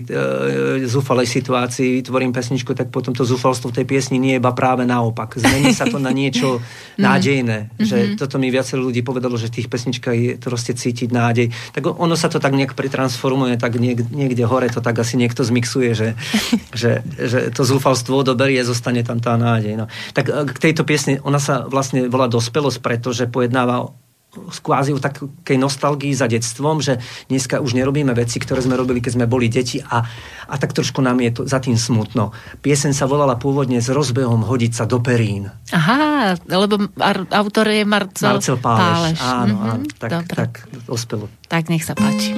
[0.88, 4.88] zúfalej situácii vytvorím pesničku, tak potom to zúfalstvo v tej piesni nie je iba práve
[4.88, 5.36] naopak.
[5.36, 6.64] Zmení sa to na niečo mhm.
[6.96, 7.58] nádejné.
[7.68, 7.84] Mm-hmm.
[7.84, 11.52] Že toto mi viacero ľudí povedalo, že v tých pesničkách je proste cítiť nádej.
[11.76, 15.18] Tak ono sa to tak nejak pretransformuje formuje, tak niek- niekde hore to tak asi
[15.18, 16.08] niekto zmixuje, že,
[16.80, 19.74] že, že to zúfalstvo odoberie, zostane tam tá nádej.
[19.74, 19.90] No.
[20.14, 23.90] Tak e, k tejto piesni, ona sa vlastne volá Dospelosť, pretože pojednáva
[24.34, 26.98] kvázi o takej nostalgii za detstvom, že
[27.30, 30.02] dneska už nerobíme veci, ktoré sme robili, keď sme boli deti a,
[30.50, 32.34] a tak trošku nám je to za tým smutno.
[32.58, 35.54] Piesen sa volala pôvodne s rozbehom hodiť sa do perín.
[35.70, 36.82] Aha, lebo
[37.30, 38.82] autor je Marcel, Marcel Páleš.
[38.82, 39.18] Páleš.
[39.22, 40.34] Áno, mm-hmm, áno, tak, Dobre.
[40.34, 40.50] tak
[40.90, 41.26] ospelo.
[41.46, 42.34] Tak nech sa páči.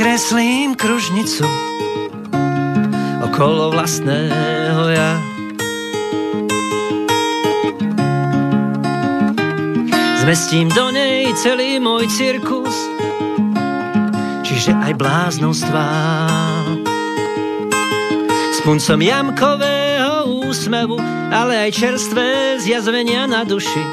[0.00, 1.44] Kreslím kružnicu
[3.20, 5.12] okolo vlastného ja.
[10.24, 12.72] Zmestím do nej celý môj cirkus,
[14.40, 15.92] čiže aj bláznostvá.
[18.56, 20.96] S puncom jamkového úsmevu,
[21.28, 23.84] ale aj čerstvé zjazvenia na duši,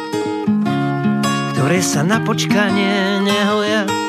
[1.51, 4.06] ktoré sa na počkanie nehoja.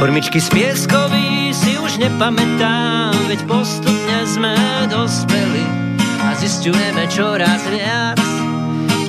[0.00, 4.56] Formičky z pieskový si už nepamätám, veď postupne sme
[4.88, 5.60] dospeli
[6.24, 8.16] a zistujeme čoraz viac,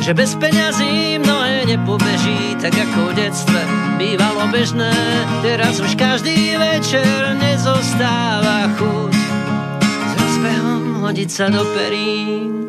[0.03, 3.61] že bez peňazí mnohé nepobeží, tak ako v detstve
[3.95, 4.91] bývalo bežné,
[5.39, 9.15] teraz už každý večer nezostáva chuť
[9.79, 12.60] s rozbehom hodiť sa do perín.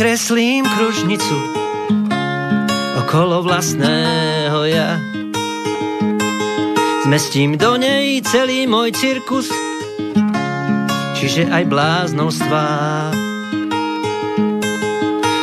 [0.00, 1.36] Kreslím kružnicu
[3.04, 4.96] okolo vlastného ja.
[7.04, 9.52] Zmestím do nej celý môj cirkus,
[11.20, 12.68] čiže aj bláznostvá.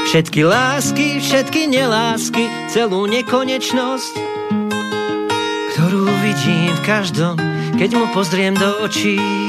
[0.10, 4.13] Všetky lásky, všetky nelásky, celú nekonečnosť,
[5.78, 7.38] ktorú vidím v každom,
[7.78, 9.46] keď mu pozriem do očí.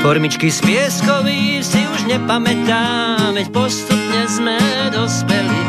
[0.00, 4.56] Formičky z pieskový si už nepamätám, veď postupne sme
[4.96, 5.60] dospeli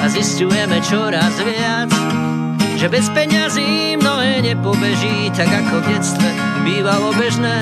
[0.00, 1.88] a zistujeme čoraz viac,
[2.76, 6.28] že bez peňazí mnohé nepobeží, tak ako v detstve
[6.60, 7.56] bývalo bežné.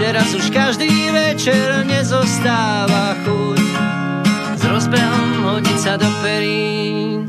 [0.00, 3.60] Teraz už každý večer nezostáva chuť
[4.56, 7.27] s rozbehom hodiť sa do perín.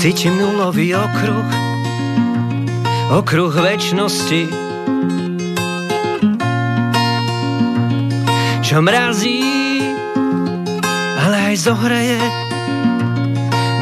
[0.00, 1.50] Cítim nulový okruh,
[3.20, 4.48] okruh väčšnosti.
[8.64, 9.44] Čo mrazí,
[11.20, 12.16] ale aj zohreje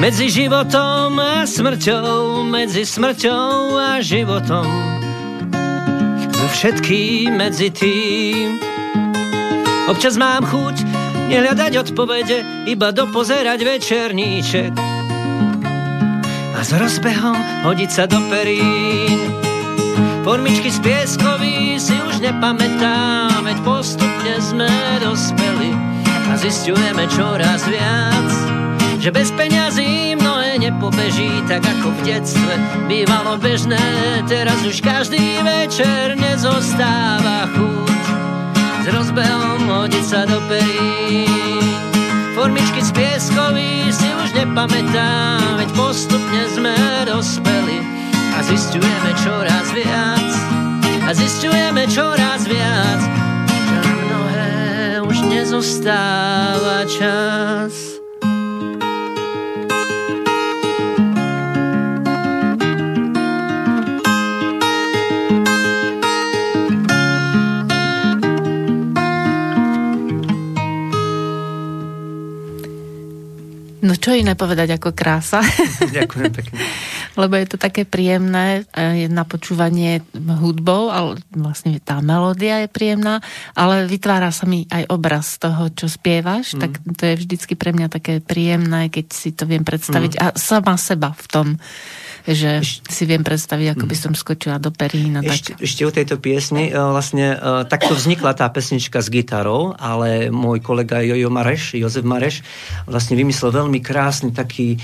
[0.02, 4.66] medzi životom a smrťou, medzi smrťou a životom.
[6.34, 8.58] So všetkým medzi tým.
[9.86, 10.82] Občas mám chuť
[11.30, 14.97] nehľadať odpovede, iba dopozerať večerníček
[16.58, 19.30] a s rozbehom hodiť sa do perín.
[20.26, 24.66] Formičky z pieskový si už nepamätám, veď postupne sme
[24.98, 25.70] dospeli
[26.02, 28.30] a zistujeme čoraz viac,
[28.98, 32.54] že bez peňazí mnohé nepobeží, tak ako v detstve
[32.90, 38.02] bývalo bežné, teraz už každý večer nezostáva chuť
[38.82, 41.70] s rozbehom hodiť sa do perín.
[42.34, 46.74] Formičky z pieskový si už nepamätám, veď postupne sme
[47.10, 47.82] dospeli
[48.30, 50.30] a zistujeme čoraz viac.
[51.02, 53.00] A zistujeme čoraz viac,
[53.50, 54.54] že na mnohé
[55.02, 57.97] už nezostáva čas.
[74.08, 75.44] Čo iné povedať ako krása.
[75.84, 76.56] Ďakujem pekne.
[77.20, 83.20] Lebo je to také príjemné je na počúvanie hudbou, ale vlastne tá melódia je príjemná,
[83.52, 86.60] ale vytvára sa mi aj obraz toho, čo spievaš, mm.
[86.62, 90.20] tak to je vždycky pre mňa také príjemné, keď si to viem predstaviť mm.
[90.24, 91.46] a sama seba v tom
[92.28, 95.24] že si viem predstaviť, ako by som skočila do perína.
[95.24, 95.64] Ešte, tak.
[95.64, 97.40] ešte o tejto piesni, vlastne
[97.72, 102.44] takto vznikla tá pesnička s gitarou, ale môj kolega Jojo Mareš, Jozef Mareš,
[102.84, 104.76] vlastne vymyslel veľmi krásny taký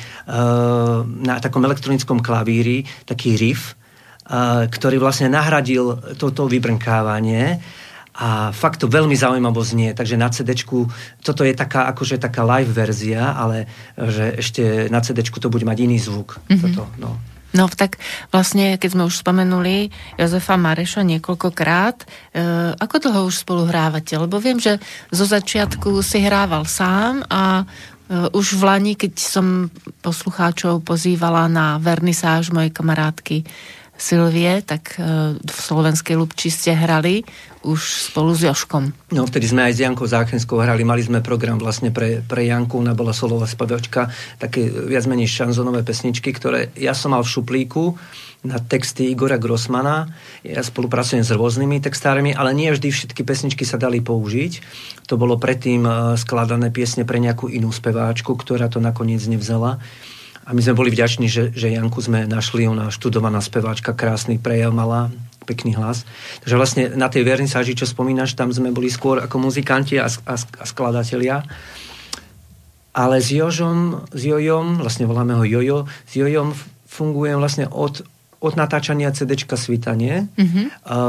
[1.05, 3.77] na takom elektronickom klavíri, taký riff,
[4.71, 7.61] ktorý vlastne nahradil toto vybrnkávanie
[8.15, 10.55] a fakt to veľmi zaujímavo znie, takže na cd
[11.19, 13.67] toto je taká, akože taká live verzia, ale
[13.99, 16.39] že ešte na cd to bude mať iný zvuk.
[16.47, 16.63] Mm-hmm.
[16.63, 17.19] Toto, no.
[17.55, 18.03] No tak
[18.35, 22.07] vlastne, keď sme už spomenuli Jozefa Mareša niekoľkokrát, e,
[22.75, 24.19] ako dlho už spolu hrávate?
[24.19, 24.83] Lebo viem, že
[25.14, 27.64] zo začiatku si hrával sám a e,
[28.35, 29.71] už v Lani, keď som
[30.03, 33.47] poslucháčov pozývala na vernisáž mojej kamarátky
[33.95, 37.23] Silvie, tak e, v Slovenskej Lubči ste hrali
[37.63, 38.91] už spolu s Joškom.
[39.15, 42.83] No, vtedy sme aj s Jankou Záchenskou hrali, mali sme program vlastne pre, pre Janku,
[42.83, 47.95] ona bola solová spevačka, také viac menej šanzonové pesničky, ktoré ja som mal v šuplíku
[48.45, 50.13] na texty Igora Grossmana.
[50.45, 54.53] Ja spolupracujem s rôznymi textármi, ale nie vždy všetky pesničky sa dali použiť.
[55.09, 59.81] To bolo predtým e, skladané piesne pre nejakú inú speváčku, ktorá to nakoniec nevzala.
[60.45, 64.77] A my sme boli vďační, že, že Janku sme našli, ona študovaná speváčka, krásny prejav
[64.77, 65.09] mala,
[65.49, 66.05] pekný hlas.
[66.45, 70.35] Takže vlastne na tej vernisáži, čo spomínaš, tam sme boli skôr ako muzikanti a, a,
[70.37, 71.45] a skladatelia.
[72.95, 76.55] Ale s Jožom, s Jojom, vlastne voláme ho Jojo, s Jojom
[76.87, 78.07] fungujem vlastne od,
[78.39, 80.31] od natáčania CDčka Svitanie.
[80.39, 80.67] Mm-hmm.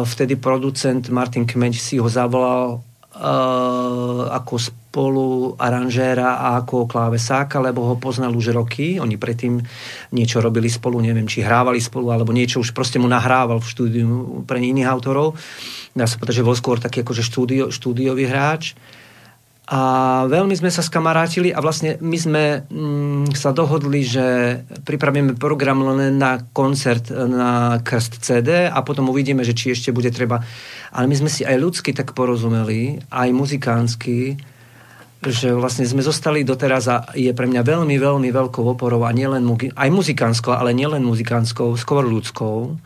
[0.10, 2.82] Vtedy producent Martin Kmeď si ho zavolal
[3.16, 9.00] ako spolu aranžéra a ako klávesáka, lebo ho poznal už roky.
[9.00, 9.64] Oni predtým
[10.12, 14.08] niečo robili spolu, neviem, či hrávali spolu, alebo niečo už proste mu nahrával v štúdiu
[14.44, 15.40] pre iných autorov.
[15.96, 18.76] Dá sa povedať, že bol skôr taký akože štúdio, štúdiový hráč.
[19.66, 19.82] A
[20.30, 26.22] veľmi sme sa skamarátili a vlastne my sme mm, sa dohodli, že pripravíme program len
[26.22, 30.46] na koncert na krst CD a potom uvidíme, že či ešte bude treba.
[30.94, 34.38] Ale my sme si aj ľudsky tak porozumeli, aj muzikánsky,
[35.26, 39.50] že vlastne sme zostali doteraz a je pre mňa veľmi, veľmi veľkou oporou a nielen
[39.74, 42.78] aj muzikánskou, ale nielen muzikánskou, skôr ľudskou.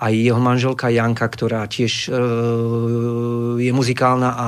[0.00, 2.10] Aj jeho manželka Janka, ktorá tiež e,
[3.60, 4.46] je muzikálna a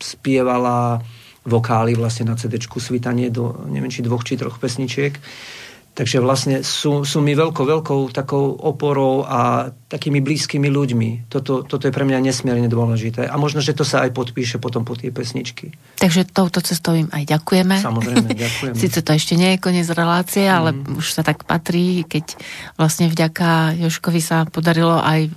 [0.00, 1.04] spievala
[1.46, 5.16] vokály vlastne na CD svitanie do neviem či dvoch či troch pesničiek.
[5.96, 11.32] Takže vlastne sú, sú mi veľkou, veľkou takou oporou a takými blízkymi ľuďmi.
[11.32, 13.24] Toto, toto je pre mňa nesmierne dôležité.
[13.24, 15.72] A možno, že to sa aj podpíše potom po tie pesničky.
[15.96, 17.80] Takže touto cestou im aj ďakujeme.
[17.80, 18.76] Samozrejme, ďakujeme.
[18.76, 21.00] Sice to ešte nie je koniec relácie, ale mm.
[21.00, 22.36] už sa tak patrí, keď
[22.76, 25.32] vlastne vďaka Joškovi sa podarilo aj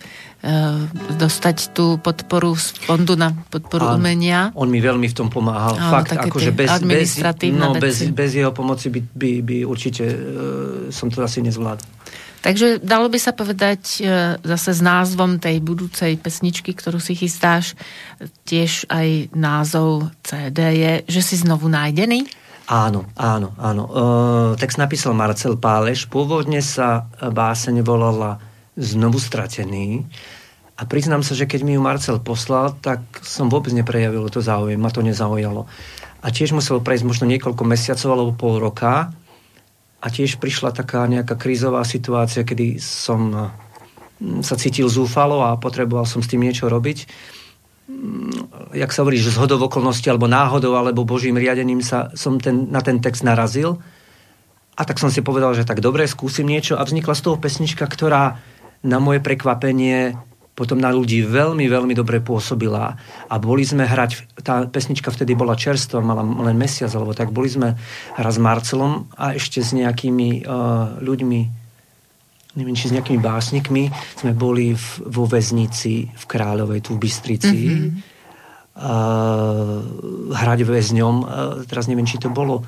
[1.20, 4.56] dostať tú podporu z fondu na podporu Áno, umenia.
[4.56, 5.76] On mi veľmi v tom pomáhal.
[5.76, 7.20] Áno, Fakt, akože bez, bez,
[7.52, 10.16] no, bez, bez jeho pomoci by, by, by určite uh,
[10.96, 11.84] som to asi nezvládol.
[12.40, 17.76] Takže dalo by sa povedať uh, zase s názvom tej budúcej pesničky, ktorú si chystáš,
[18.48, 22.24] tiež aj názov CD je, že si znovu nájdený?
[22.72, 23.84] Áno, áno, áno.
[23.92, 26.08] Uh, text napísal Marcel Páleš.
[26.08, 28.49] Pôvodne sa báseň volala
[28.80, 30.08] znovu stratený.
[30.80, 34.80] A priznám sa, že keď mi ju Marcel poslal, tak som vôbec neprejavil to záujem,
[34.80, 35.68] ma to nezaujalo.
[36.24, 39.12] A tiež muselo prejsť možno niekoľko mesiacov alebo pol roka.
[40.00, 43.52] A tiež prišla taká nejaká krízová situácia, kedy som
[44.24, 47.04] mm, sa cítil zúfalo a potreboval som s tým niečo robiť.
[47.92, 52.40] Mm, jak sa hovorí, že z hodov okolností alebo náhodou alebo božím riadením sa som
[52.40, 53.84] ten, na ten text narazil.
[54.80, 57.84] A tak som si povedal, že tak dobre, skúsim niečo a vznikla z toho pesnička,
[57.84, 58.40] ktorá
[58.84, 60.16] na moje prekvapenie
[60.60, 62.92] potom na ľudí veľmi, veľmi dobre pôsobila.
[63.32, 67.48] A boli sme hrať, tá pesnička vtedy bola čerstvá, mala len mesiac, alebo tak, boli
[67.48, 67.80] sme
[68.20, 71.42] hrať s Marcelom a ešte s nejakými uh, ľuďmi,
[72.60, 73.88] neviem, či s nejakými básnikmi,
[74.20, 77.60] sme boli v, vo väznici v Kráľovej, tu v Bystrici.
[77.72, 78.20] Mm-hmm.
[78.80, 79.80] Uh,
[80.36, 81.28] hrať väzňom, uh,
[81.72, 82.68] teraz neviem, či to bolo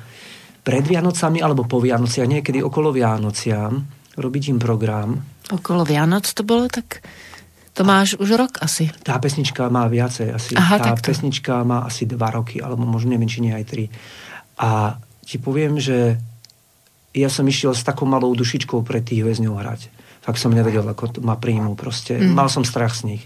[0.64, 3.84] pred Vianocami alebo po Vianociach, niekedy okolo Vianociam,
[4.16, 5.20] robiť im program
[5.52, 7.04] Okolo Vianoc to bolo tak...
[7.72, 8.92] To máš už rok asi.
[9.00, 10.52] Tá pesnička má viacej asi.
[10.52, 11.08] Aha, tá takto.
[11.08, 13.88] pesnička má asi dva roky, alebo možno neviem, či nie aj tri.
[14.60, 16.20] A ti poviem, že
[17.16, 19.88] ja som išiel s takou malou dušičkou pre tých väzňov hrať.
[20.20, 21.72] Fakt som nevedel, ako ma príjmu.
[21.72, 22.20] Proste.
[22.20, 22.36] Mm.
[22.36, 23.22] Mal som strach z nich.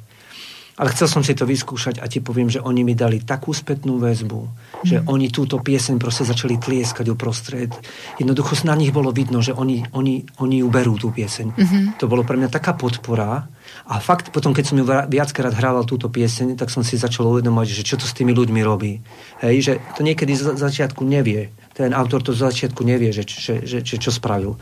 [0.76, 3.96] Ale chcel som si to vyskúšať a ti poviem, že oni mi dali takú spätnú
[3.96, 4.84] väzbu, mm.
[4.84, 7.72] že oni túto pieseň proste začali tlieskať uprostred.
[8.20, 11.56] Jednoducho na nich bolo vidno, že oni, oni, oni ju berú tú pieseň.
[11.56, 11.84] Mm-hmm.
[11.96, 13.48] To bolo pre mňa taká podpora.
[13.88, 17.72] A fakt potom, keď som ju viackrát hrával túto pieseň, tak som si začal uvedomať,
[17.72, 19.00] že čo to s tými ľuďmi robí.
[19.40, 21.56] Hej, že to niekedy z začiatku nevie.
[21.72, 24.60] Ten autor to z začiatku nevie, že, že, že, že čo spravil.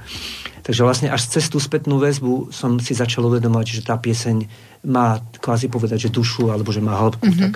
[0.65, 4.49] Takže vlastne až cez tú spätnú väzbu som si začal uvedomať, že tá pieseň
[4.85, 7.24] má kvázi povedať, že dušu, alebo že má hĺbku.
[7.24, 7.45] Mm-hmm.
[7.49, 7.55] Tak.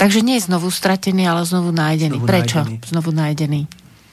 [0.00, 2.18] Takže nie je znovu stratený, ale znovu nájdený.
[2.18, 2.88] Znovu Prečo nájdený.
[2.88, 3.60] znovu nájdený?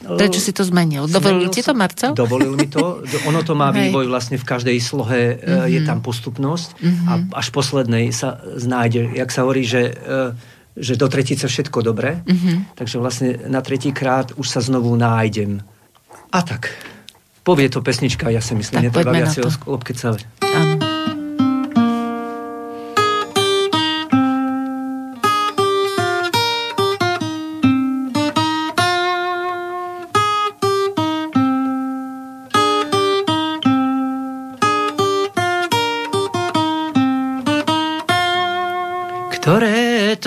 [0.01, 1.05] Prečo si to zmenil?
[1.05, 2.17] Dovolil ti to, Marcel?
[2.17, 3.05] Dovolil mi to.
[3.29, 5.69] Ono to má vývoj vlastne v každej slohe, mm-hmm.
[5.69, 7.07] je tam postupnosť mm-hmm.
[7.07, 10.33] a až poslednej sa znájde, jak sa hovorí, že, e,
[10.73, 12.75] že do tretice všetko dobre, mm-hmm.
[12.75, 15.61] takže vlastne na tretíkrát už sa znovu nájdem.
[16.33, 16.73] A tak,
[17.45, 20.19] povie to pesnička, ja si myslím, netreba viac o celé.
[20.41, 20.90] Áno.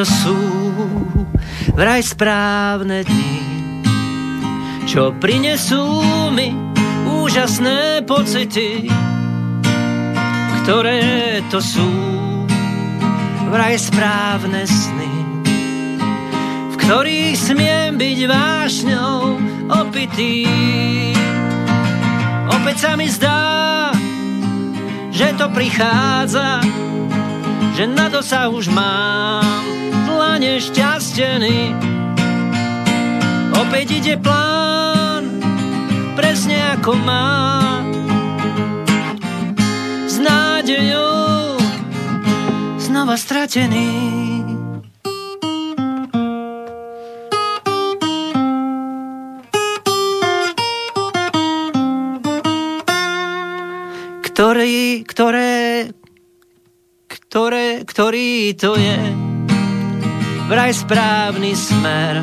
[0.04, 0.40] To sú
[1.72, 3.40] vraj správne dni,
[4.84, 5.80] čo prinesú
[6.28, 6.52] mi
[7.08, 8.92] úžasné pocity,
[10.60, 11.88] ktoré to sú
[13.48, 15.14] vraj správne sny,
[16.68, 19.16] v ktorých smiem byť vášňou
[19.72, 20.44] opitý.
[22.52, 23.88] Opäť sa mi zdá,
[25.08, 26.60] že to prichádza,
[27.74, 29.74] že na dosah už mám
[30.38, 31.74] nešťastený.
[33.54, 35.42] Opäť ide plán,
[36.18, 37.82] presne ako má.
[40.06, 41.58] S nádejou
[42.78, 44.22] znova stratený.
[54.34, 55.43] ktorý, ktoré,
[57.34, 58.94] ktoré, ktorý to je.
[60.46, 62.22] Vraj správny smer,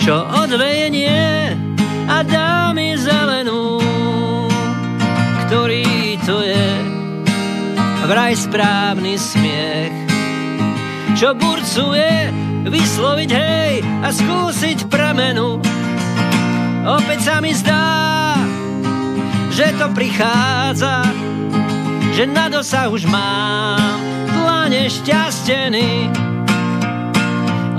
[0.00, 1.52] čo odvejenie
[2.08, 3.76] a dá mi zelenú,
[5.44, 6.68] ktorý to je.
[8.08, 9.92] Vraj správny smiech,
[11.20, 12.32] čo burcuje
[12.64, 15.60] vysloviť hej a skúsiť pramenu.
[16.88, 18.32] Opäť sa mi zdá,
[19.52, 21.04] že to prichádza,
[22.14, 23.98] že na dosah už mám
[24.30, 26.08] dlane šťastený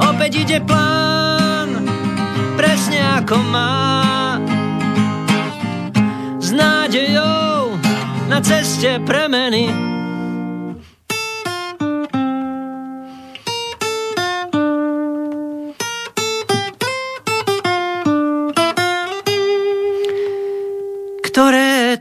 [0.04, 1.88] opäť ide plán,
[2.60, 3.76] presne ako má.
[6.44, 7.80] S nádejou
[8.28, 9.96] na ceste premeny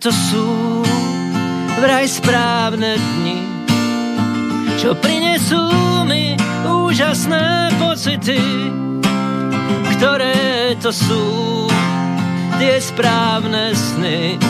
[0.05, 0.54] to sú
[1.85, 3.45] vraj správne dni,
[4.80, 5.61] čo prinesú
[6.09, 6.32] mi
[6.64, 8.41] úžasné pocity,
[9.93, 11.68] ktoré to sú
[12.57, 14.41] tie správne sny,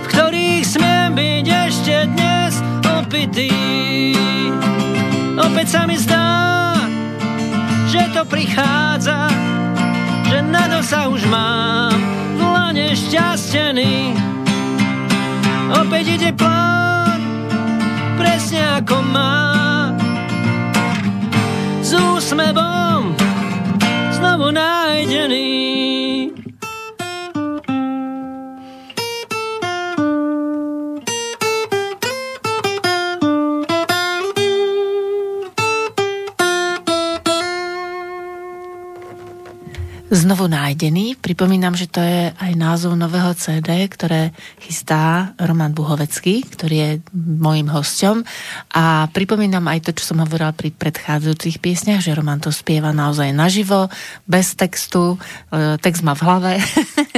[0.00, 2.56] v ktorých smiem byť ešte dnes
[2.88, 3.52] opitý.
[5.36, 6.72] Opäť sa mi zdá,
[7.92, 9.28] že to prichádza,
[10.32, 11.92] že na sa už mám
[12.32, 14.33] v lane šťastený.
[15.72, 17.20] Opäť ide plán,
[18.20, 19.54] presne ako mám
[22.24, 23.14] úsmevom
[24.16, 25.93] znovu nájdený.
[40.14, 41.18] Znovu nájdený.
[41.18, 44.30] Pripomínam, že to je aj názov nového CD, ktoré
[44.62, 48.22] chystá Roman Buhovecký, ktorý je môjim hosťom.
[48.78, 53.34] A pripomínam aj to, čo som hovorila pri predchádzajúcich piesniach, že Roman to spieva naozaj
[53.34, 53.90] naživo,
[54.22, 55.18] bez textu.
[55.50, 56.52] E, text má v hlave.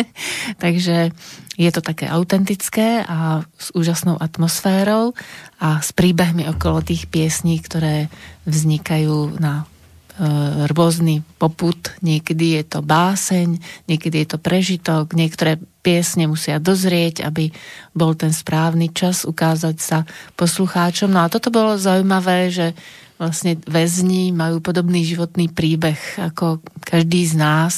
[0.65, 1.13] Takže
[1.61, 5.13] je to také autentické a s úžasnou atmosférou
[5.61, 8.09] a s príbehmi okolo tých piesní, ktoré
[8.49, 9.69] vznikajú na
[10.73, 17.53] rôzny poput, niekedy je to báseň, niekedy je to prežitok, niektoré piesne musia dozrieť, aby
[17.93, 19.99] bol ten správny čas ukázať sa
[20.41, 21.13] poslucháčom.
[21.13, 22.73] No a toto bolo zaujímavé, že
[23.17, 27.75] vlastne väzni majú podobný životný príbeh ako každý z nás.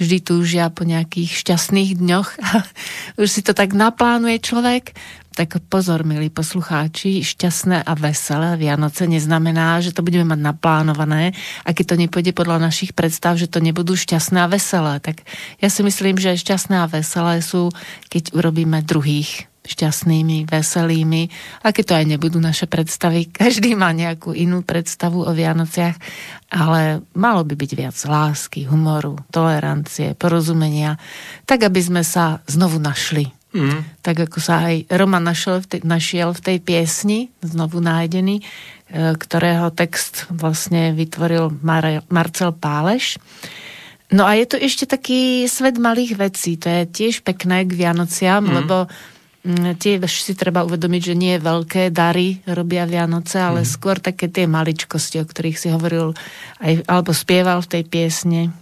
[0.00, 2.28] Vždy túžia po nejakých šťastných dňoch
[3.20, 4.96] už si to tak naplánuje človek
[5.38, 11.30] tak pozor, milí poslucháči, šťastné a veselé Vianoce neznamená, že to budeme mať naplánované
[11.62, 14.98] a keď to nepôjde podľa našich predstav, že to nebudú šťastné a veselé.
[14.98, 15.22] Tak
[15.62, 17.70] ja si myslím, že šťastné a veselé sú,
[18.10, 21.30] keď urobíme druhých šťastnými, veselými,
[21.62, 23.30] a keď to aj nebudú naše predstavy.
[23.38, 26.02] Každý má nejakú inú predstavu o Vianociach,
[26.50, 30.98] ale malo by byť viac lásky, humoru, tolerancie, porozumenia,
[31.46, 33.80] tak aby sme sa znovu našli Mm.
[34.04, 38.44] Tak ako sa aj Roman našiel v tej, našiel v tej piesni, znovu nájdený, e,
[39.16, 43.16] ktorého text vlastne vytvoril Mar- Marcel Páleš.
[44.12, 46.60] No a je to ešte taký svet malých vecí.
[46.60, 48.52] To je tiež pekné k Vianociam, mm.
[48.52, 48.76] lebo
[49.44, 53.68] mm, tiež si treba uvedomiť, že nie veľké dary robia Vianoce, ale mm.
[53.68, 56.12] skôr také tie maličkosti, o ktorých si hovoril
[56.60, 58.52] aj, alebo spieval v tej piesne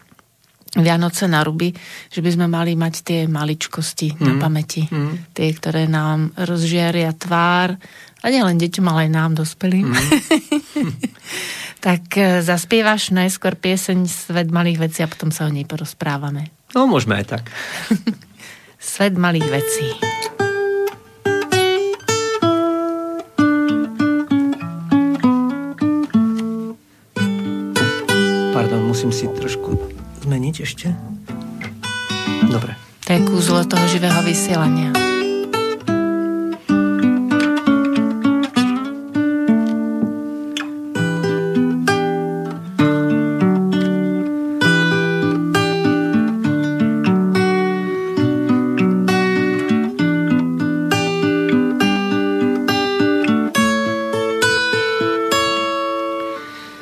[0.83, 1.73] Vianoce na ruby,
[2.13, 4.23] že by sme mali mať tie maličkosti mm.
[4.25, 4.85] na pamäti.
[4.89, 5.33] Mm.
[5.33, 7.77] Tie, ktoré nám rozžiaria tvár
[8.21, 9.93] a nielen deťom, ale aj nám, dospelým.
[9.93, 10.93] Mm.
[11.87, 16.51] tak e, zaspievaš najskôr pieseň Svet malých vecí a potom sa o nej porozprávame.
[16.75, 17.45] No, môžeme aj tak.
[18.83, 19.87] Svet malých vecí.
[28.51, 29.96] Pardon, musím si trošku
[30.27, 30.91] zmeniť ešte?
[32.51, 32.75] Dobre.
[33.07, 34.91] To je kúzlo toho živého vysielania.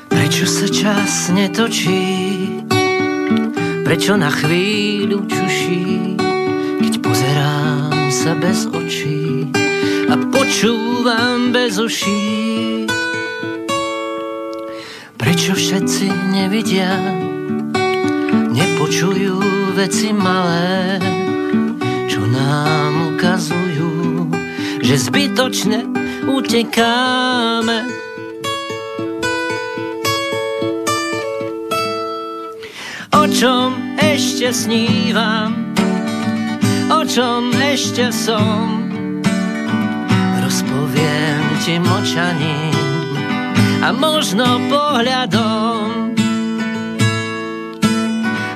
[0.08, 2.23] Prečo sa čas netočí?
[3.84, 6.16] Prečo na chvíľu čuší,
[6.80, 9.52] keď pozerám sa bez očí
[10.08, 12.88] a počúvam bez uší?
[15.20, 16.96] Prečo všetci nevidia,
[18.56, 19.36] nepočujú
[19.76, 20.96] veci malé,
[22.08, 24.32] čo nám ukazujú,
[24.80, 25.84] že zbytočne
[26.24, 27.93] utekáme
[33.34, 35.74] čom ešte snívam,
[36.86, 38.86] o čom ešte som,
[40.38, 42.78] rozpoviem ti močaním
[43.82, 46.14] a možno pohľadom.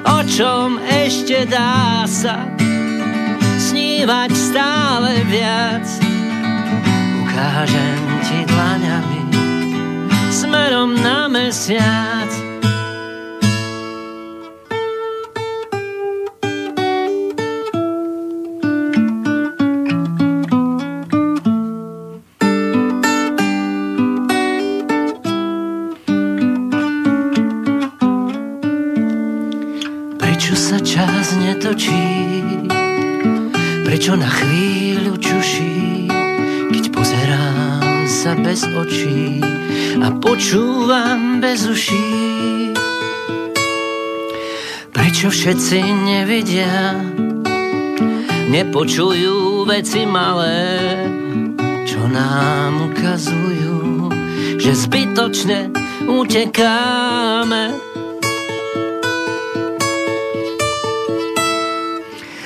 [0.07, 2.47] O čom ešte dá sa
[3.59, 5.87] snívať stále viac,
[7.27, 7.99] ukážem
[8.31, 9.23] ti dlaňami
[10.31, 12.18] smerom na mesiac.
[41.59, 42.71] Bez uší.
[44.95, 46.95] Prečo všetci nevidia,
[48.47, 50.71] nepočujú veci malé,
[51.83, 54.07] čo nám ukazujú,
[54.63, 55.75] že zbytočne
[56.07, 57.75] utekáme.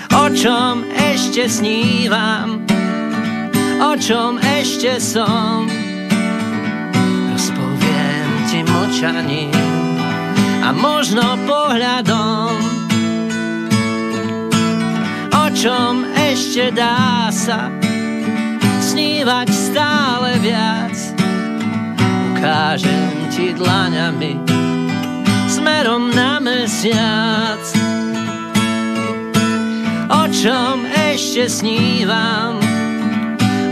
[0.09, 2.65] O čom ešte snívam,
[3.77, 5.72] o čom ešte som.
[8.93, 9.51] Ti močaním
[10.63, 12.53] a možno pohľadom,
[15.33, 17.73] o čom ešte dá sa
[18.85, 20.93] snívať stále viac.
[22.37, 24.37] Ukážem ti dlaňami
[25.49, 27.65] smerom na mesiac
[30.13, 32.61] o čom ešte snívam,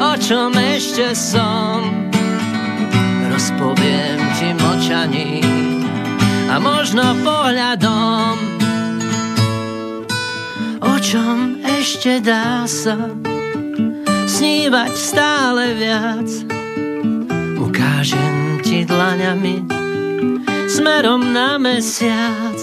[0.00, 2.08] o čom ešte som.
[3.28, 5.44] Rozpoviem ti močaní
[6.48, 8.34] a možno pohľadom,
[10.80, 12.96] o čom ešte dá sa
[14.24, 16.24] snívať stále viac.
[17.60, 19.68] Ukážem ti dlaňami
[20.72, 22.56] smerom na mesiac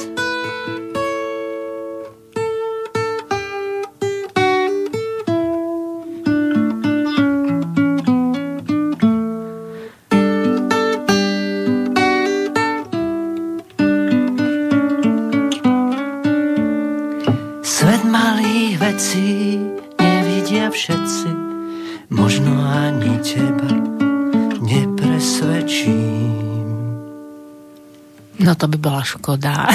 [29.15, 29.71] škoda.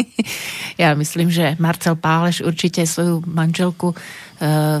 [0.82, 3.96] ja myslím, že Marcel Páleš určite svoju manželku e,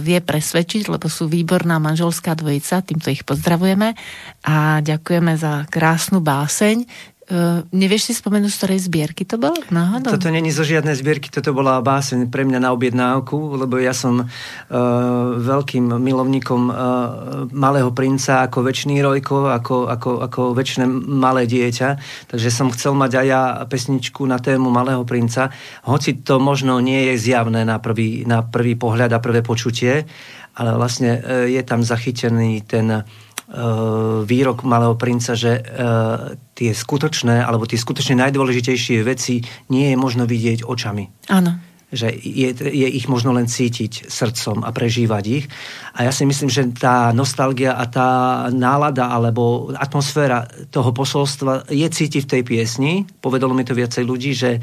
[0.02, 3.94] vie presvedčiť, lebo sú výborná manželská dvojica, týmto ich pozdravujeme
[4.42, 6.84] a ďakujeme za krásnu báseň.
[7.26, 9.58] Uh, nevieš si spomenúť, z ktorej zbierky to bolo?
[9.74, 10.14] Náhodou?
[10.14, 14.22] Toto není zo žiadnej zbierky, toto bola báseň pre mňa na objednávku, lebo ja som
[14.22, 14.26] uh,
[15.34, 16.76] veľkým milovníkom uh,
[17.50, 21.88] Malého princa ako väčší rojko, ako, ako, ako väčšie malé dieťa.
[22.30, 25.50] Takže som chcel mať aj ja pesničku na tému Malého princa,
[25.82, 30.06] hoci to možno nie je zjavné na prvý, na prvý pohľad a prvé počutie,
[30.54, 33.25] ale vlastne uh, je tam zachytený ten Eh,
[34.26, 35.64] výrok Malého princa, že eh,
[36.56, 39.38] tie skutočné, alebo tie skutočne najdôležitejšie veci
[39.70, 41.30] nie je možno vidieť očami.
[41.30, 45.46] Áno že je, je ich možno len cítiť srdcom a prežívať ich.
[45.94, 48.10] A ja si myslím, že tá nostalgia a tá
[48.50, 52.92] nálada alebo atmosféra toho posolstva je cítiť v tej piesni.
[53.22, 54.58] Povedalo mi to viacej ľudí, že,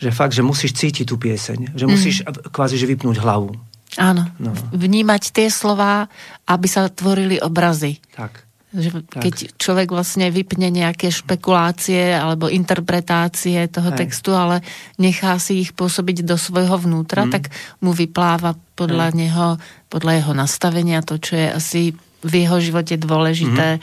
[0.00, 1.76] že fakt, že musíš cítiť tú pieseň.
[1.76, 2.48] Že musíš mm.
[2.48, 3.52] kvázi že vypnúť hlavu.
[3.98, 4.22] Áno.
[4.38, 4.54] No.
[4.70, 6.06] Vnímať tie slova,
[6.46, 7.98] aby sa tvorili obrazy.
[8.14, 8.46] Tak.
[8.70, 9.50] Že keď tak.
[9.58, 13.98] človek vlastne vypne nejaké špekulácie alebo interpretácie toho Hej.
[14.06, 14.62] textu, ale
[14.94, 17.30] nechá si ich pôsobiť do svojho vnútra, mm.
[17.34, 17.50] tak
[17.82, 19.16] mu vypláva podľa Hej.
[19.18, 19.46] neho,
[19.90, 21.82] podľa jeho nastavenia to, čo je asi
[22.22, 23.82] v jeho živote dôležité,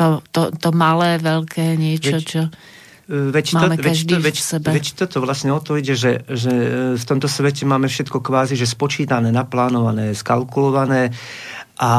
[0.00, 2.42] to, to, to malé, veľké niečo, Veď, čo
[3.12, 4.36] Veď, to, veď, to, veď,
[4.72, 6.52] veď toto vlastne o to ide, že, že
[6.96, 11.12] v tomto svete máme všetko kvázi, že spočítané, naplánované, skalkulované
[11.82, 11.94] a,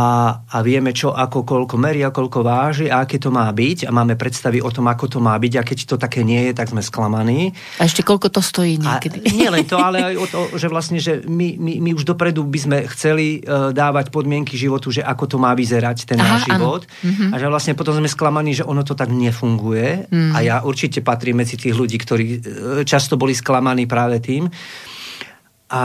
[0.47, 4.15] a vieme, čo ako koľko meria, koľko váži a aké to má byť a máme
[4.15, 6.79] predstavy o tom, ako to má byť a keď to také nie je, tak sme
[6.79, 7.51] sklamaní.
[7.83, 9.19] A ešte koľko to stojí niekedy.
[9.19, 12.07] A nie len to, ale aj o to, že vlastne, že my, my, my už
[12.07, 16.39] dopredu by sme chceli uh, dávať podmienky životu, že ako to má vyzerať ten Aha,
[16.39, 17.29] náš život mm-hmm.
[17.29, 20.31] a že vlastne potom sme sklamaní, že ono to tak nefunguje mm.
[20.31, 22.39] a ja určite patrím medzi tých ľudí, ktorí uh,
[22.87, 24.47] často boli sklamaní práve tým.
[25.73, 25.81] A,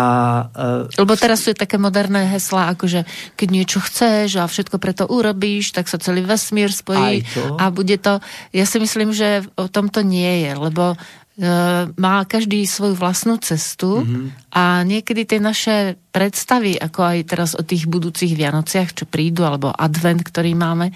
[0.53, 3.01] uh, Lebo teraz sú také moderné heslá, ako že
[3.41, 7.24] keď niečo chceš a všetko preto urobíš, tak sa celý vesmír spojí
[7.57, 8.20] a bude to...
[8.53, 13.41] Ja si myslím, že o tom to nie je, lebo uh, má každý svoju vlastnú
[13.41, 14.53] cestu mm-hmm.
[14.53, 19.72] a niekedy tie naše predstavy, ako aj teraz o tých budúcich Vianociach, čo prídu, alebo
[19.72, 20.93] advent, ktorý máme,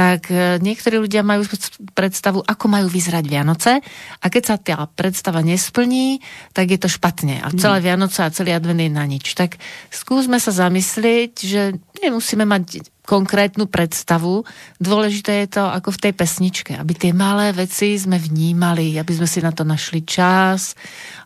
[0.00, 1.44] tak e, niektorí ľudia majú
[1.92, 3.84] predstavu, ako majú vyzerať Vianoce
[4.16, 6.24] a keď sa tá predstava nesplní,
[6.56, 7.84] tak je to špatne a celé mm.
[7.84, 9.36] Vianoce a celý advent je na nič.
[9.36, 9.60] Tak
[9.92, 14.46] skúsme sa zamyslieť, že nemusíme mať konkrétnu predstavu.
[14.78, 19.26] Dôležité je to ako v tej pesničke, aby tie malé veci sme vnímali, aby sme
[19.26, 20.78] si na to našli čas,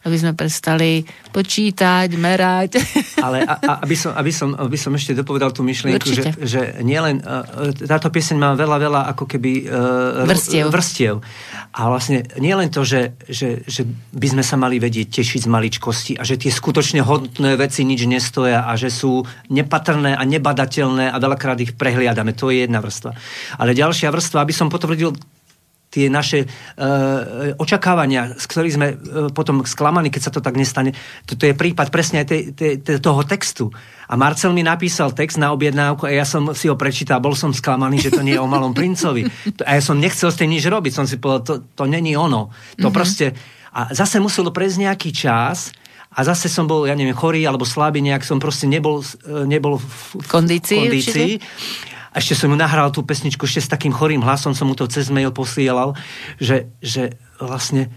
[0.09, 2.81] aby sme prestali počítať, merať.
[3.27, 6.61] Ale a, a, aby, som, aby, som, aby som ešte dopovedal tú myšlienku, že, že
[6.81, 7.21] nielen,
[7.85, 10.73] táto pieseň má veľa, veľa ako keby uh, vrstiev.
[10.73, 11.15] vrstiev.
[11.77, 13.85] A vlastne nielen to, že, že, že
[14.17, 18.09] by sme sa mali vedieť tešiť z maličkosti a že tie skutočne hodné veci nič
[18.09, 22.33] nestoja a že sú nepatrné a nebadateľné a veľakrát ich prehliadame.
[22.39, 23.13] To je jedna vrstva.
[23.59, 25.15] Ale ďalšia vrstva, aby som potvrdil
[25.95, 26.47] tie naše e,
[27.55, 28.97] očakávania, z ktorých sme e,
[29.31, 30.91] potom sklamaní, keď sa to tak nestane.
[31.23, 33.71] Toto je prípad presne aj te, te, te, toho textu.
[34.11, 37.55] A Marcel mi napísal text na objednávku a ja som si ho prečítal, bol som
[37.55, 39.23] sklamaný, že to nie je o malom princovi.
[39.63, 42.51] A ja som nechcel s tým nič robiť, som si povedal, to, to není ono.
[42.83, 42.91] To mm-hmm.
[42.91, 43.31] proste...
[43.75, 45.75] A zase muselo prejsť nejaký čas,
[46.15, 49.83] a zase som bol, ja neviem, chorý alebo slabý, nejak som proste nebol, e, nebol
[49.83, 50.87] v, v kondícii.
[50.87, 51.33] kondícii.
[52.15, 54.87] A ešte som mu nahral tú pesničku ešte s takým chorým hlasom, som mu to
[54.87, 55.99] cez mail posielal,
[56.39, 57.91] že, že vlastne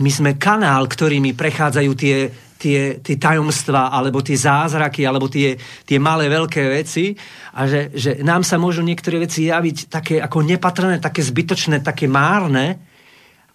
[0.00, 6.00] my sme kanál, ktorými prechádzajú tie, tie, tie tajomstvá, alebo tie zázraky, alebo tie, tie
[6.00, 7.12] malé, veľké veci
[7.52, 12.08] a že, že nám sa môžu niektoré veci javiť také ako nepatrné, také zbytočné, také
[12.08, 12.87] márne,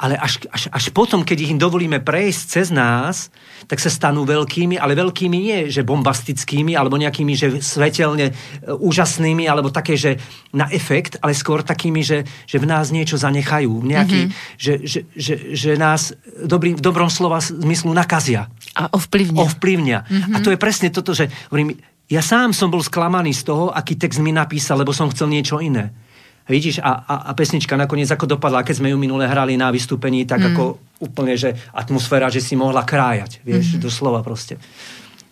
[0.01, 3.29] ale až, až, až potom, keď ich dovolíme prejsť cez nás,
[3.69, 8.33] tak sa stanú veľkými, ale veľkými nie, že bombastickými, alebo nejakými, že svetelne e,
[8.73, 10.17] úžasnými, alebo také, že
[10.51, 14.59] na efekt, ale skôr takými, že, že v nás niečo zanechajú, nejaký, mm-hmm.
[14.59, 18.49] že, že, že, že nás dobrý, v dobrom slova zmyslu nakazia.
[18.73, 19.45] A ovplyvnia.
[19.45, 19.99] Ovplyvnia.
[20.09, 20.33] Mm-hmm.
[20.35, 21.77] A to je presne toto, že hovorím,
[22.11, 25.63] ja sám som bol sklamaný z toho, aký text mi napísal, lebo som chcel niečo
[25.63, 25.95] iné.
[26.43, 30.27] Vidíš, a, a, a pesnička nakoniec ako dopadla, keď sme ju minule hrali na vystúpení,
[30.27, 30.47] tak mm.
[30.51, 30.63] ako
[30.99, 33.79] úplne, že atmosféra, že si mohla krájať, vieš, mm.
[33.79, 34.59] doslova proste.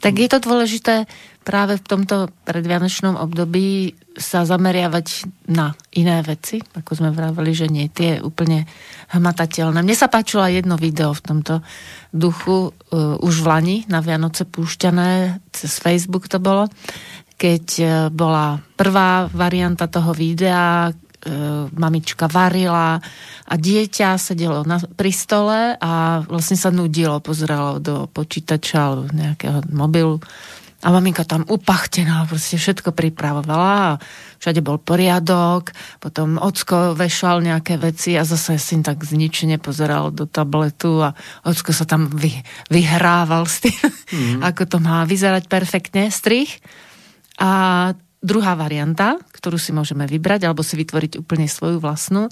[0.02, 1.06] Tak je to dôležité
[1.46, 7.88] práve v tomto predvianočnom období sa zameriavať na iné veci, ako sme vraveli, že nie
[7.88, 8.66] tie úplne
[9.14, 9.82] hmatateľné.
[9.86, 11.62] Mne sa páčilo aj jedno video v tomto
[12.12, 16.68] duchu, uh, už v Lani na Vianoce púšťané, cez Facebook to bolo,
[17.42, 20.94] keď e, bola prvá varianta toho videa,
[21.78, 22.98] mamička varila
[23.46, 29.62] a dieťa sedelo na, pri stole a vlastne sa nudilo, pozeralo do počítača alebo nejakého
[29.70, 30.18] mobilu
[30.82, 34.02] A maminka tam upachtená, proste všetko pripravovala.
[34.42, 35.70] Všade bol poriadok,
[36.02, 41.14] potom ocko vešal nejaké veci a zase syn tak zničene pozeral do tabletu a
[41.46, 42.34] ocko sa tam vy,
[42.74, 44.40] vyhrával s tým, mm.
[44.50, 46.58] ako to má vyzerať perfektne, strich.
[47.38, 52.30] A druhá varianta, ktorú si môžeme vybrať alebo si vytvoriť úplne svoju vlastnú,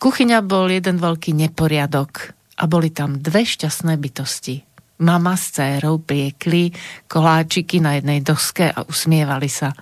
[0.00, 4.66] kuchyňa bol jeden veľký neporiadok a boli tam dve šťastné bytosti
[5.00, 6.72] mama s dcérou piekli
[7.08, 9.76] koláčiky na jednej doske a usmievali sa.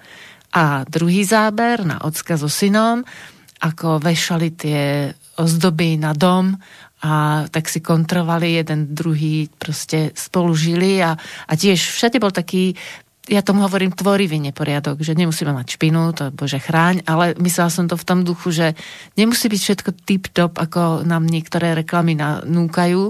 [0.55, 3.03] A druhý záber na ocka so synom,
[3.63, 6.55] ako vešali tie ozdoby na dom
[7.05, 12.75] a tak si kontrovali jeden druhý, proste spolu žili a, a tiež všade bol taký
[13.25, 17.89] ja tomu hovorím tvorivý neporiadok, že nemusíme mať špinu, to bože chráň, ale myslela som
[17.89, 18.67] to v tom duchu, že
[19.17, 23.09] nemusí byť všetko tip-top, ako nám niektoré reklamy nanúkajú,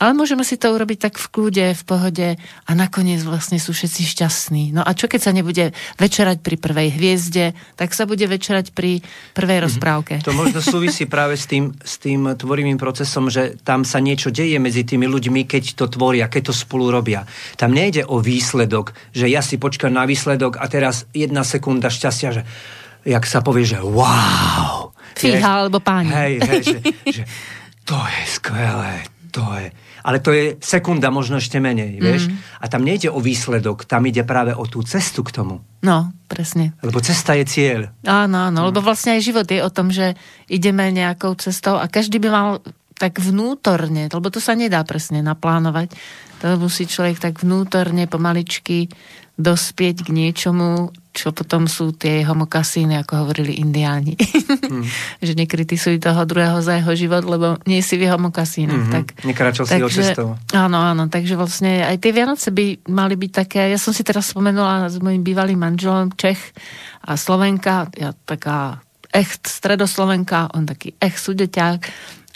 [0.00, 4.02] ale môžeme si to urobiť tak v kľude, v pohode a nakoniec vlastne sú všetci
[4.08, 4.62] šťastní.
[4.72, 9.04] No a čo keď sa nebude večerať pri prvej hviezde, tak sa bude večerať pri
[9.36, 9.64] prvej mhm.
[9.68, 10.14] rozprávke.
[10.24, 14.56] To možno súvisí práve s tým, s tým tvorivým procesom, že tam sa niečo deje
[14.56, 17.28] medzi tými ľuďmi, keď to tvoria, keď to spolu robia.
[17.60, 22.40] Tam nejde o výsledok, že ja si počkám na výsledok a teraz jedna sekunda šťastia,
[22.40, 22.42] že
[23.04, 24.96] jak sa povie, že wow.
[25.12, 26.08] Fíha alebo páni.
[26.08, 26.78] Hej, hej, že,
[27.20, 27.22] že
[27.84, 29.70] to je skvelé, to je
[30.04, 32.28] ale to je sekunda, možno ešte menej, vieš.
[32.28, 32.36] Mm.
[32.60, 35.60] A tam nejde o výsledok, tam ide práve o tú cestu k tomu.
[35.84, 36.72] No, presne.
[36.80, 37.80] Lebo cesta je cieľ.
[38.04, 38.66] Áno, áno, mm.
[38.72, 40.16] lebo vlastne aj život je o tom, že
[40.48, 42.48] ideme nejakou cestou a každý by mal
[43.00, 45.96] tak vnútorne, lebo to sa nedá presne naplánovať.
[46.44, 48.92] To musí človek tak vnútorne, pomaličky
[49.40, 54.14] dospieť k niečomu, čo potom sú tie jeho mokasíny, ako hovorili indiáni.
[54.14, 54.86] Mm.
[55.26, 58.78] že nekritizuj toho druhého za jeho život, lebo nie si v jeho mokasínach.
[58.78, 58.94] Mm-hmm.
[58.94, 60.38] Tak, Nekračal si cestou.
[60.54, 64.30] Áno, áno, takže vlastne aj tie Vianoce by mali byť také, ja som si teraz
[64.30, 66.54] spomenula s mojim bývalým manželom Čech
[67.02, 68.78] a Slovenka, ja taká
[69.10, 71.80] echt stredoslovenka, on taký echt sudeťák,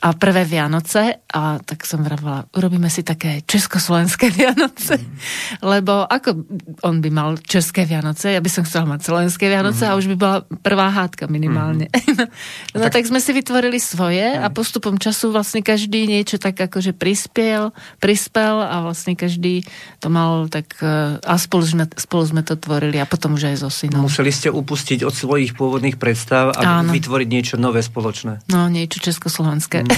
[0.04, 5.64] a prvé Vianoce a tak som vravila, urobíme si také československé Vianoce, mm.
[5.64, 6.44] lebo ako
[6.84, 9.88] on by mal české Vianoce, ja by som chcela mať slovenské Vianoce mm.
[9.88, 11.88] a už by bola prvá hádka minimálne.
[12.04, 12.30] Mm.
[12.76, 13.00] no tak...
[13.00, 18.60] tak sme si vytvorili svoje a postupom času vlastne každý niečo tak akože prispiel, prispel
[18.60, 19.64] a vlastne každý
[19.98, 23.56] to mal tak e, a spolu sme, spolu sme to tvorili a potom už aj
[23.56, 24.04] so synom.
[24.04, 26.92] Museli ste upustiť od svojich pôvodných predstav a Áno.
[26.92, 28.44] vytvoriť niečo nové spoločné.
[28.52, 29.82] No, niečo československé.
[29.82, 29.93] Mm.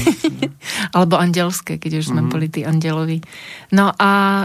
[0.97, 2.33] Alebo andelské, keď už sme mm-hmm.
[2.33, 3.19] boli tí andeloví.
[3.73, 4.45] No a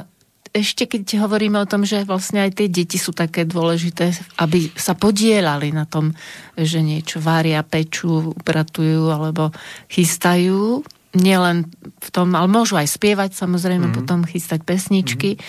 [0.51, 4.11] ešte keď hovoríme o tom, že vlastne aj tie deti sú také dôležité,
[4.43, 6.11] aby sa podielali na tom,
[6.59, 9.55] že niečo vária, pečú, upratujú alebo
[9.87, 11.67] chystajú, nielen
[11.99, 13.95] v tom, ale môžu aj spievať, samozrejme, mm.
[13.95, 15.35] potom chystať pesničky.
[15.35, 15.39] Mm.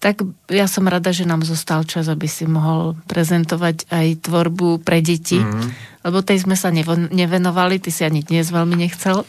[0.00, 5.04] Tak ja som rada, že nám zostal čas, aby si mohol prezentovať aj tvorbu pre
[5.04, 5.40] deti.
[5.40, 5.70] Mm.
[6.08, 9.28] Lebo tej sme sa nevenovali, ty si ani dnes veľmi nechcel.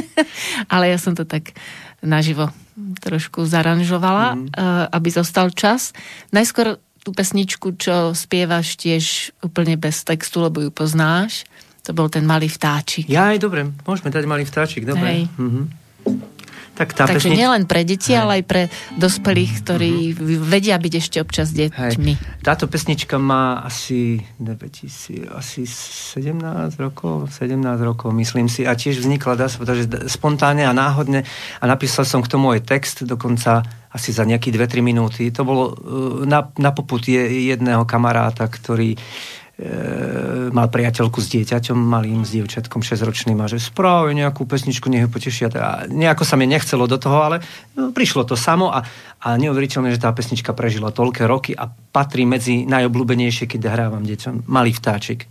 [0.72, 1.52] ale ja som to tak
[2.00, 2.48] naživo
[3.04, 4.44] trošku zaranžovala, mm.
[4.96, 5.92] aby zostal čas.
[6.32, 11.44] Najskôr tú pesničku, čo spievaš tiež úplne bez textu, lebo ju poznáš
[11.88, 13.08] to bol ten malý vtáčik.
[13.08, 15.08] Ja aj dobre, môžeme dať malý vtáčik, dobre.
[15.08, 15.22] Hej.
[15.40, 15.62] Mhm.
[16.78, 17.42] Tak tá Takže pesnič...
[17.42, 18.22] nielen pre deti, Hej.
[18.22, 18.62] ale aj pre
[19.02, 20.46] dospelých, ktorí mm-hmm.
[20.46, 22.12] vedia byť ešte občas deťmi.
[22.14, 22.46] Hej.
[22.46, 26.38] Táto pesnička má asi, 2000, asi 17
[26.78, 28.62] rokov, 17 rokov, myslím si.
[28.62, 31.26] A tiež vznikla, dá sa povedať, spontánne a náhodne.
[31.58, 35.34] A napísal som k tomu aj text, dokonca asi za nejaké 2-3 minúty.
[35.34, 35.74] To bolo uh,
[36.22, 38.94] na, na poput jedného kamaráta, ktorý
[39.58, 45.04] e, mal priateľku s dieťaťom, malým, s dievčatkom 6-ročným a že správe nejakú pesničku, nech
[45.04, 45.50] ho potešia.
[45.58, 47.36] A nejako sa mi nechcelo do toho, ale
[47.74, 48.86] no, prišlo to samo a,
[49.20, 54.48] a neuveriteľné, že tá pesnička prežila toľké roky a patrí medzi najobľúbenejšie, keď hrávam deťom.
[54.48, 55.28] Malý vtáčik.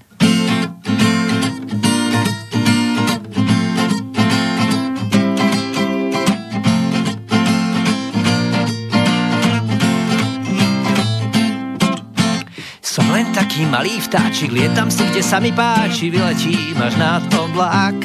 [13.58, 17.98] Taký malý vtáčik, lietam si, kde sa mi páči, vyletím až nad oblak.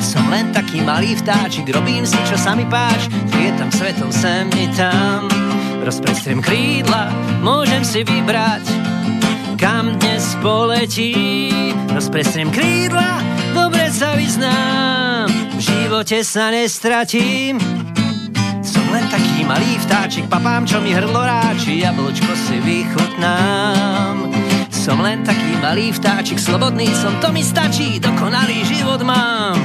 [0.00, 4.72] Som len taký malý vtáčik, robím si, čo sa mi páči, lietam svetom sem i
[4.72, 5.28] tam.
[5.84, 7.12] Rozprestriem krídla,
[7.44, 8.64] môžem si vybrať,
[9.60, 11.52] kam dnes poletí.
[11.92, 13.20] Rozprestriem krídla,
[13.52, 17.60] dobre sa vyznám, v živote sa nestratím.
[19.48, 24.28] Malý vtáčik, papám, čo mi hrdlo ráči, jablčko si vychutnám.
[24.68, 29.56] Som len taký malý vtáčik, slobodný som, to mi stačí, dokonalý život mám.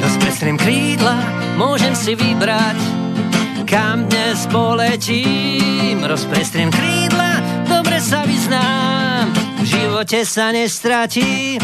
[0.00, 1.20] Rozprestriem krídla,
[1.60, 2.80] môžem si vybrať,
[3.68, 6.00] kam dnes poletím.
[6.00, 11.60] Rozprestriem krídla, dobre sa vyznám, v živote sa nestratí.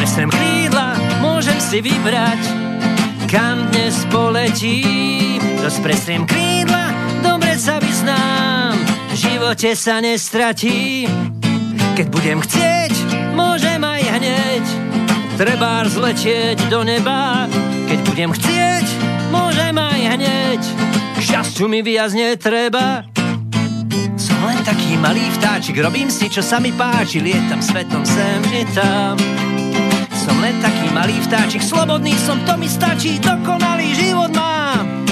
[0.00, 2.40] Rozprestriem krídla, môžem si vybrať,
[3.28, 5.36] kam dnes poletím.
[5.60, 6.88] Rozprestriem krídla,
[7.20, 11.04] dobre sa vyznám, v živote sa nestratí.
[12.00, 12.96] Keď budem chcieť,
[13.36, 14.64] môžem aj hneď,
[15.36, 17.44] treba zletieť do neba.
[17.84, 18.86] Keď budem chcieť,
[19.28, 20.62] môžem aj hneď,
[21.12, 23.04] k šťastiu mi viac netreba.
[24.16, 28.64] Som len taký malý vtáčik, robím si, čo sa mi páči, lietam svetom sem i
[28.72, 29.49] tam.
[30.30, 35.02] Som len taký malý vtáčik, slobodný som, to mi stačí, dokonalý život mám.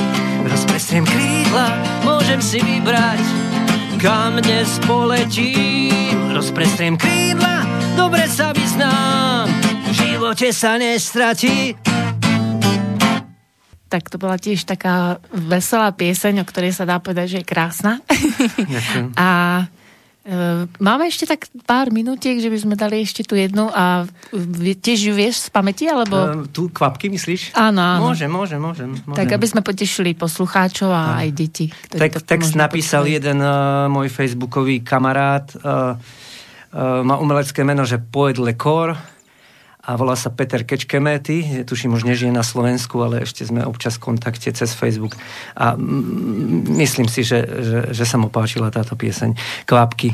[0.46, 1.74] Rozprestriem krídla,
[2.06, 3.18] môžem si vybrať,
[3.98, 6.30] kam dnes poletím.
[6.30, 7.66] Rozprestriem krídla,
[7.98, 9.50] dobre sa vyznám,
[9.90, 11.74] v živote sa nestratí.
[13.90, 17.98] Tak to bola tiež taká veselá pieseň, o ktorej sa dá povedať, že je krásna.
[18.54, 19.18] Ďakujem.
[19.18, 19.26] a
[20.76, 24.04] máme ešte tak pár minútiek, že by sme dali ešte tu jednu a
[24.76, 26.44] tiež ju vieš z pamäti, alebo...
[26.44, 27.56] Uh, tu kvapky myslíš?
[27.56, 28.12] Áno, áno.
[28.12, 28.92] Môžem, môžem, môžem.
[29.08, 29.16] môžem.
[29.16, 31.72] Tak, aby sme potešili poslucháčov a aj deti.
[31.88, 33.16] to text napísal počúvajú.
[33.16, 35.48] jeden uh, môj facebookový kamarát.
[35.56, 35.96] Uh,
[36.76, 39.17] uh, má umelecké meno, že Poet Lekor
[39.88, 41.64] a volá sa Peter Kečkemety.
[41.64, 45.16] Tuším, už nežije na Slovensku, ale ešte sme občas v kontakte cez Facebook.
[45.56, 45.80] A
[46.76, 49.32] myslím si, že, že, že sa mu páčila táto pieseň.
[49.64, 50.12] Kvapky.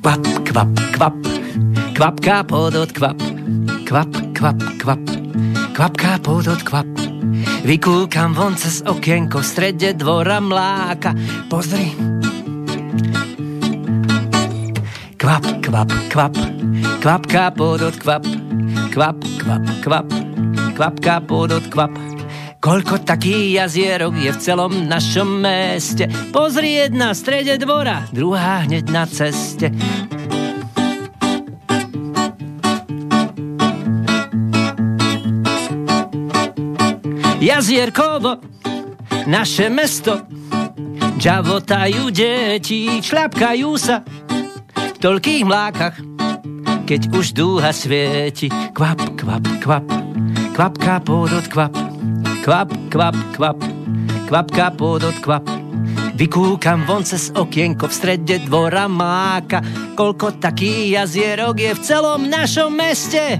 [0.00, 1.16] Kvap, kvap, kvap,
[1.92, 3.20] kvapka pod od kvap,
[3.84, 5.04] kvap, kvap, kvap,
[5.76, 7.13] kvapka pod od kvap.
[7.64, 11.16] Vykúkam von cez okienko v strede dvora mláka.
[11.48, 11.90] Pozri.
[15.16, 16.34] Kvap, kvap, kvap,
[17.00, 18.24] kvapka pod od kvap,
[18.92, 20.08] kvap, kvap, kvap,
[20.76, 21.92] kvapka pod od kvap.
[22.64, 26.08] Koľko takých jazierok je v celom našom meste.
[26.32, 29.68] Pozri jedna v strede dvora, druhá hneď na ceste.
[37.54, 38.42] Jazierkovo,
[39.30, 40.26] naše mesto,
[41.14, 44.02] Džavotajú deti, šľapkajú sa
[44.74, 45.94] v toľkých mlákach,
[46.82, 48.50] keď už dúha svieti.
[48.50, 49.86] Kvap, kvap, kvap,
[50.50, 51.78] kvapka podot kvap,
[52.42, 53.58] kvap, kvap, kvap,
[54.26, 55.46] kvapka podot kvap.
[56.18, 59.62] Vykúkam von cez okienko v strede dvora máka,
[59.94, 63.38] koľko takých jazierok je v celom našom meste.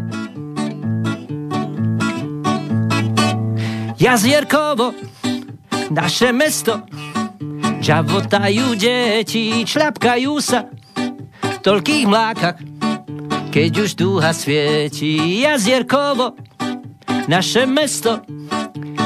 [3.94, 4.94] Jazierkovo,
[5.90, 6.82] naše mesto,
[7.84, 10.64] Žavotajú deti, šľapkajú sa
[11.44, 12.56] v toľkých mlákach,
[13.52, 15.44] keď už dúha svieti.
[15.44, 16.32] Jazierkovo,
[17.28, 18.24] naše mesto,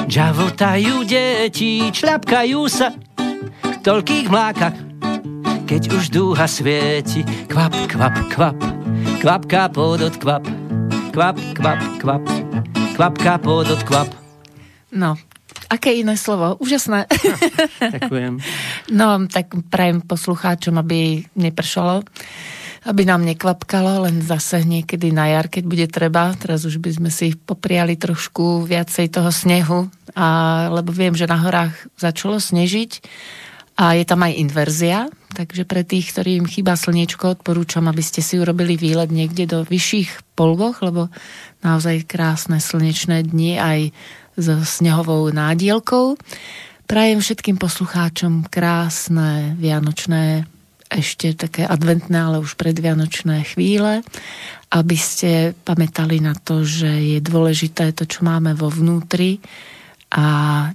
[0.06, 2.94] Žavotajú deti, šľapkajú sa
[3.66, 4.78] v toľkých mlákach,
[5.66, 7.26] keď už dúha svieti.
[7.50, 8.58] Kvap, kvap, kvap,
[9.18, 10.46] kvapka podot kvap,
[11.10, 12.24] kvap, kvap, kvap,
[12.94, 14.27] kvapka podot kvap.
[14.88, 15.20] No,
[15.68, 16.56] aké iné slovo?
[16.60, 17.04] Úžasné.
[17.98, 18.40] Ďakujem.
[18.92, 22.04] No, tak prajem poslucháčom, aby nepršalo,
[22.88, 26.32] aby nám nekvapkalo, len zase niekedy na jar, keď bude treba.
[26.40, 30.26] Teraz už by sme si popriali trošku viacej toho snehu, a,
[30.72, 33.04] lebo viem, že na horách začalo snežiť
[33.78, 35.06] a je tam aj inverzia,
[35.38, 40.34] takže pre tých, ktorým chýba slniečko, odporúčam, aby ste si urobili výlet niekde do vyšších
[40.34, 41.14] polvoch, lebo
[41.62, 43.80] naozaj krásne slnečné dni aj
[44.38, 46.14] so snehovou nádielkou.
[46.86, 50.46] Prajem všetkým poslucháčom krásne vianočné,
[50.88, 54.00] ešte také adventné, ale už predvianočné chvíle,
[54.72, 59.44] aby ste pamätali na to, že je dôležité to, čo máme vo vnútri.
[60.08, 60.24] A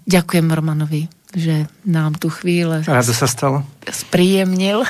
[0.06, 3.66] ďakujem Romanovi, že nám tu chvíle Rado sa stalo.
[3.90, 4.86] spríjemnil.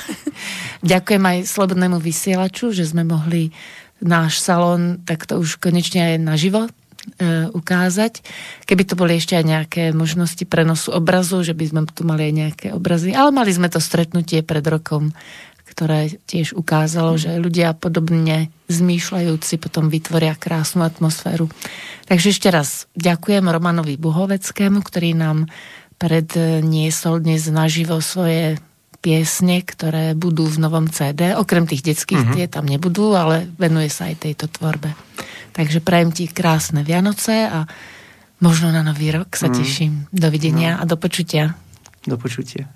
[0.84, 3.56] ďakujem aj Slobodnému vysielaču, že sme mohli
[4.04, 6.68] náš salón takto už konečne aj naživo
[7.52, 8.24] ukázať.
[8.64, 12.34] Keby to boli ešte aj nejaké možnosti prenosu obrazu, že by sme tu mali aj
[12.34, 13.12] nejaké obrazy.
[13.12, 15.12] Ale mali sme to stretnutie pred rokom,
[15.68, 21.52] ktoré tiež ukázalo, že ľudia podobne zmýšľajúci potom vytvoria krásnu atmosféru.
[22.08, 25.52] Takže ešte raz ďakujem Romanovi Buhoveckému, ktorý nám
[25.98, 28.60] predniesol dnes naživo svoje
[29.04, 31.36] piesne, ktoré budú v novom CD.
[31.36, 32.38] Okrem tých detských, mm-hmm.
[32.40, 34.96] tie tam nebudú, ale venuje sa aj tejto tvorbe.
[35.52, 37.68] Takže prajem ti krásne Vianoce a
[38.40, 39.56] možno na nový rok sa mm.
[39.60, 39.94] teším.
[40.10, 40.80] Dovidenia no.
[40.82, 41.60] a do počutia.
[42.08, 42.72] Do počutia.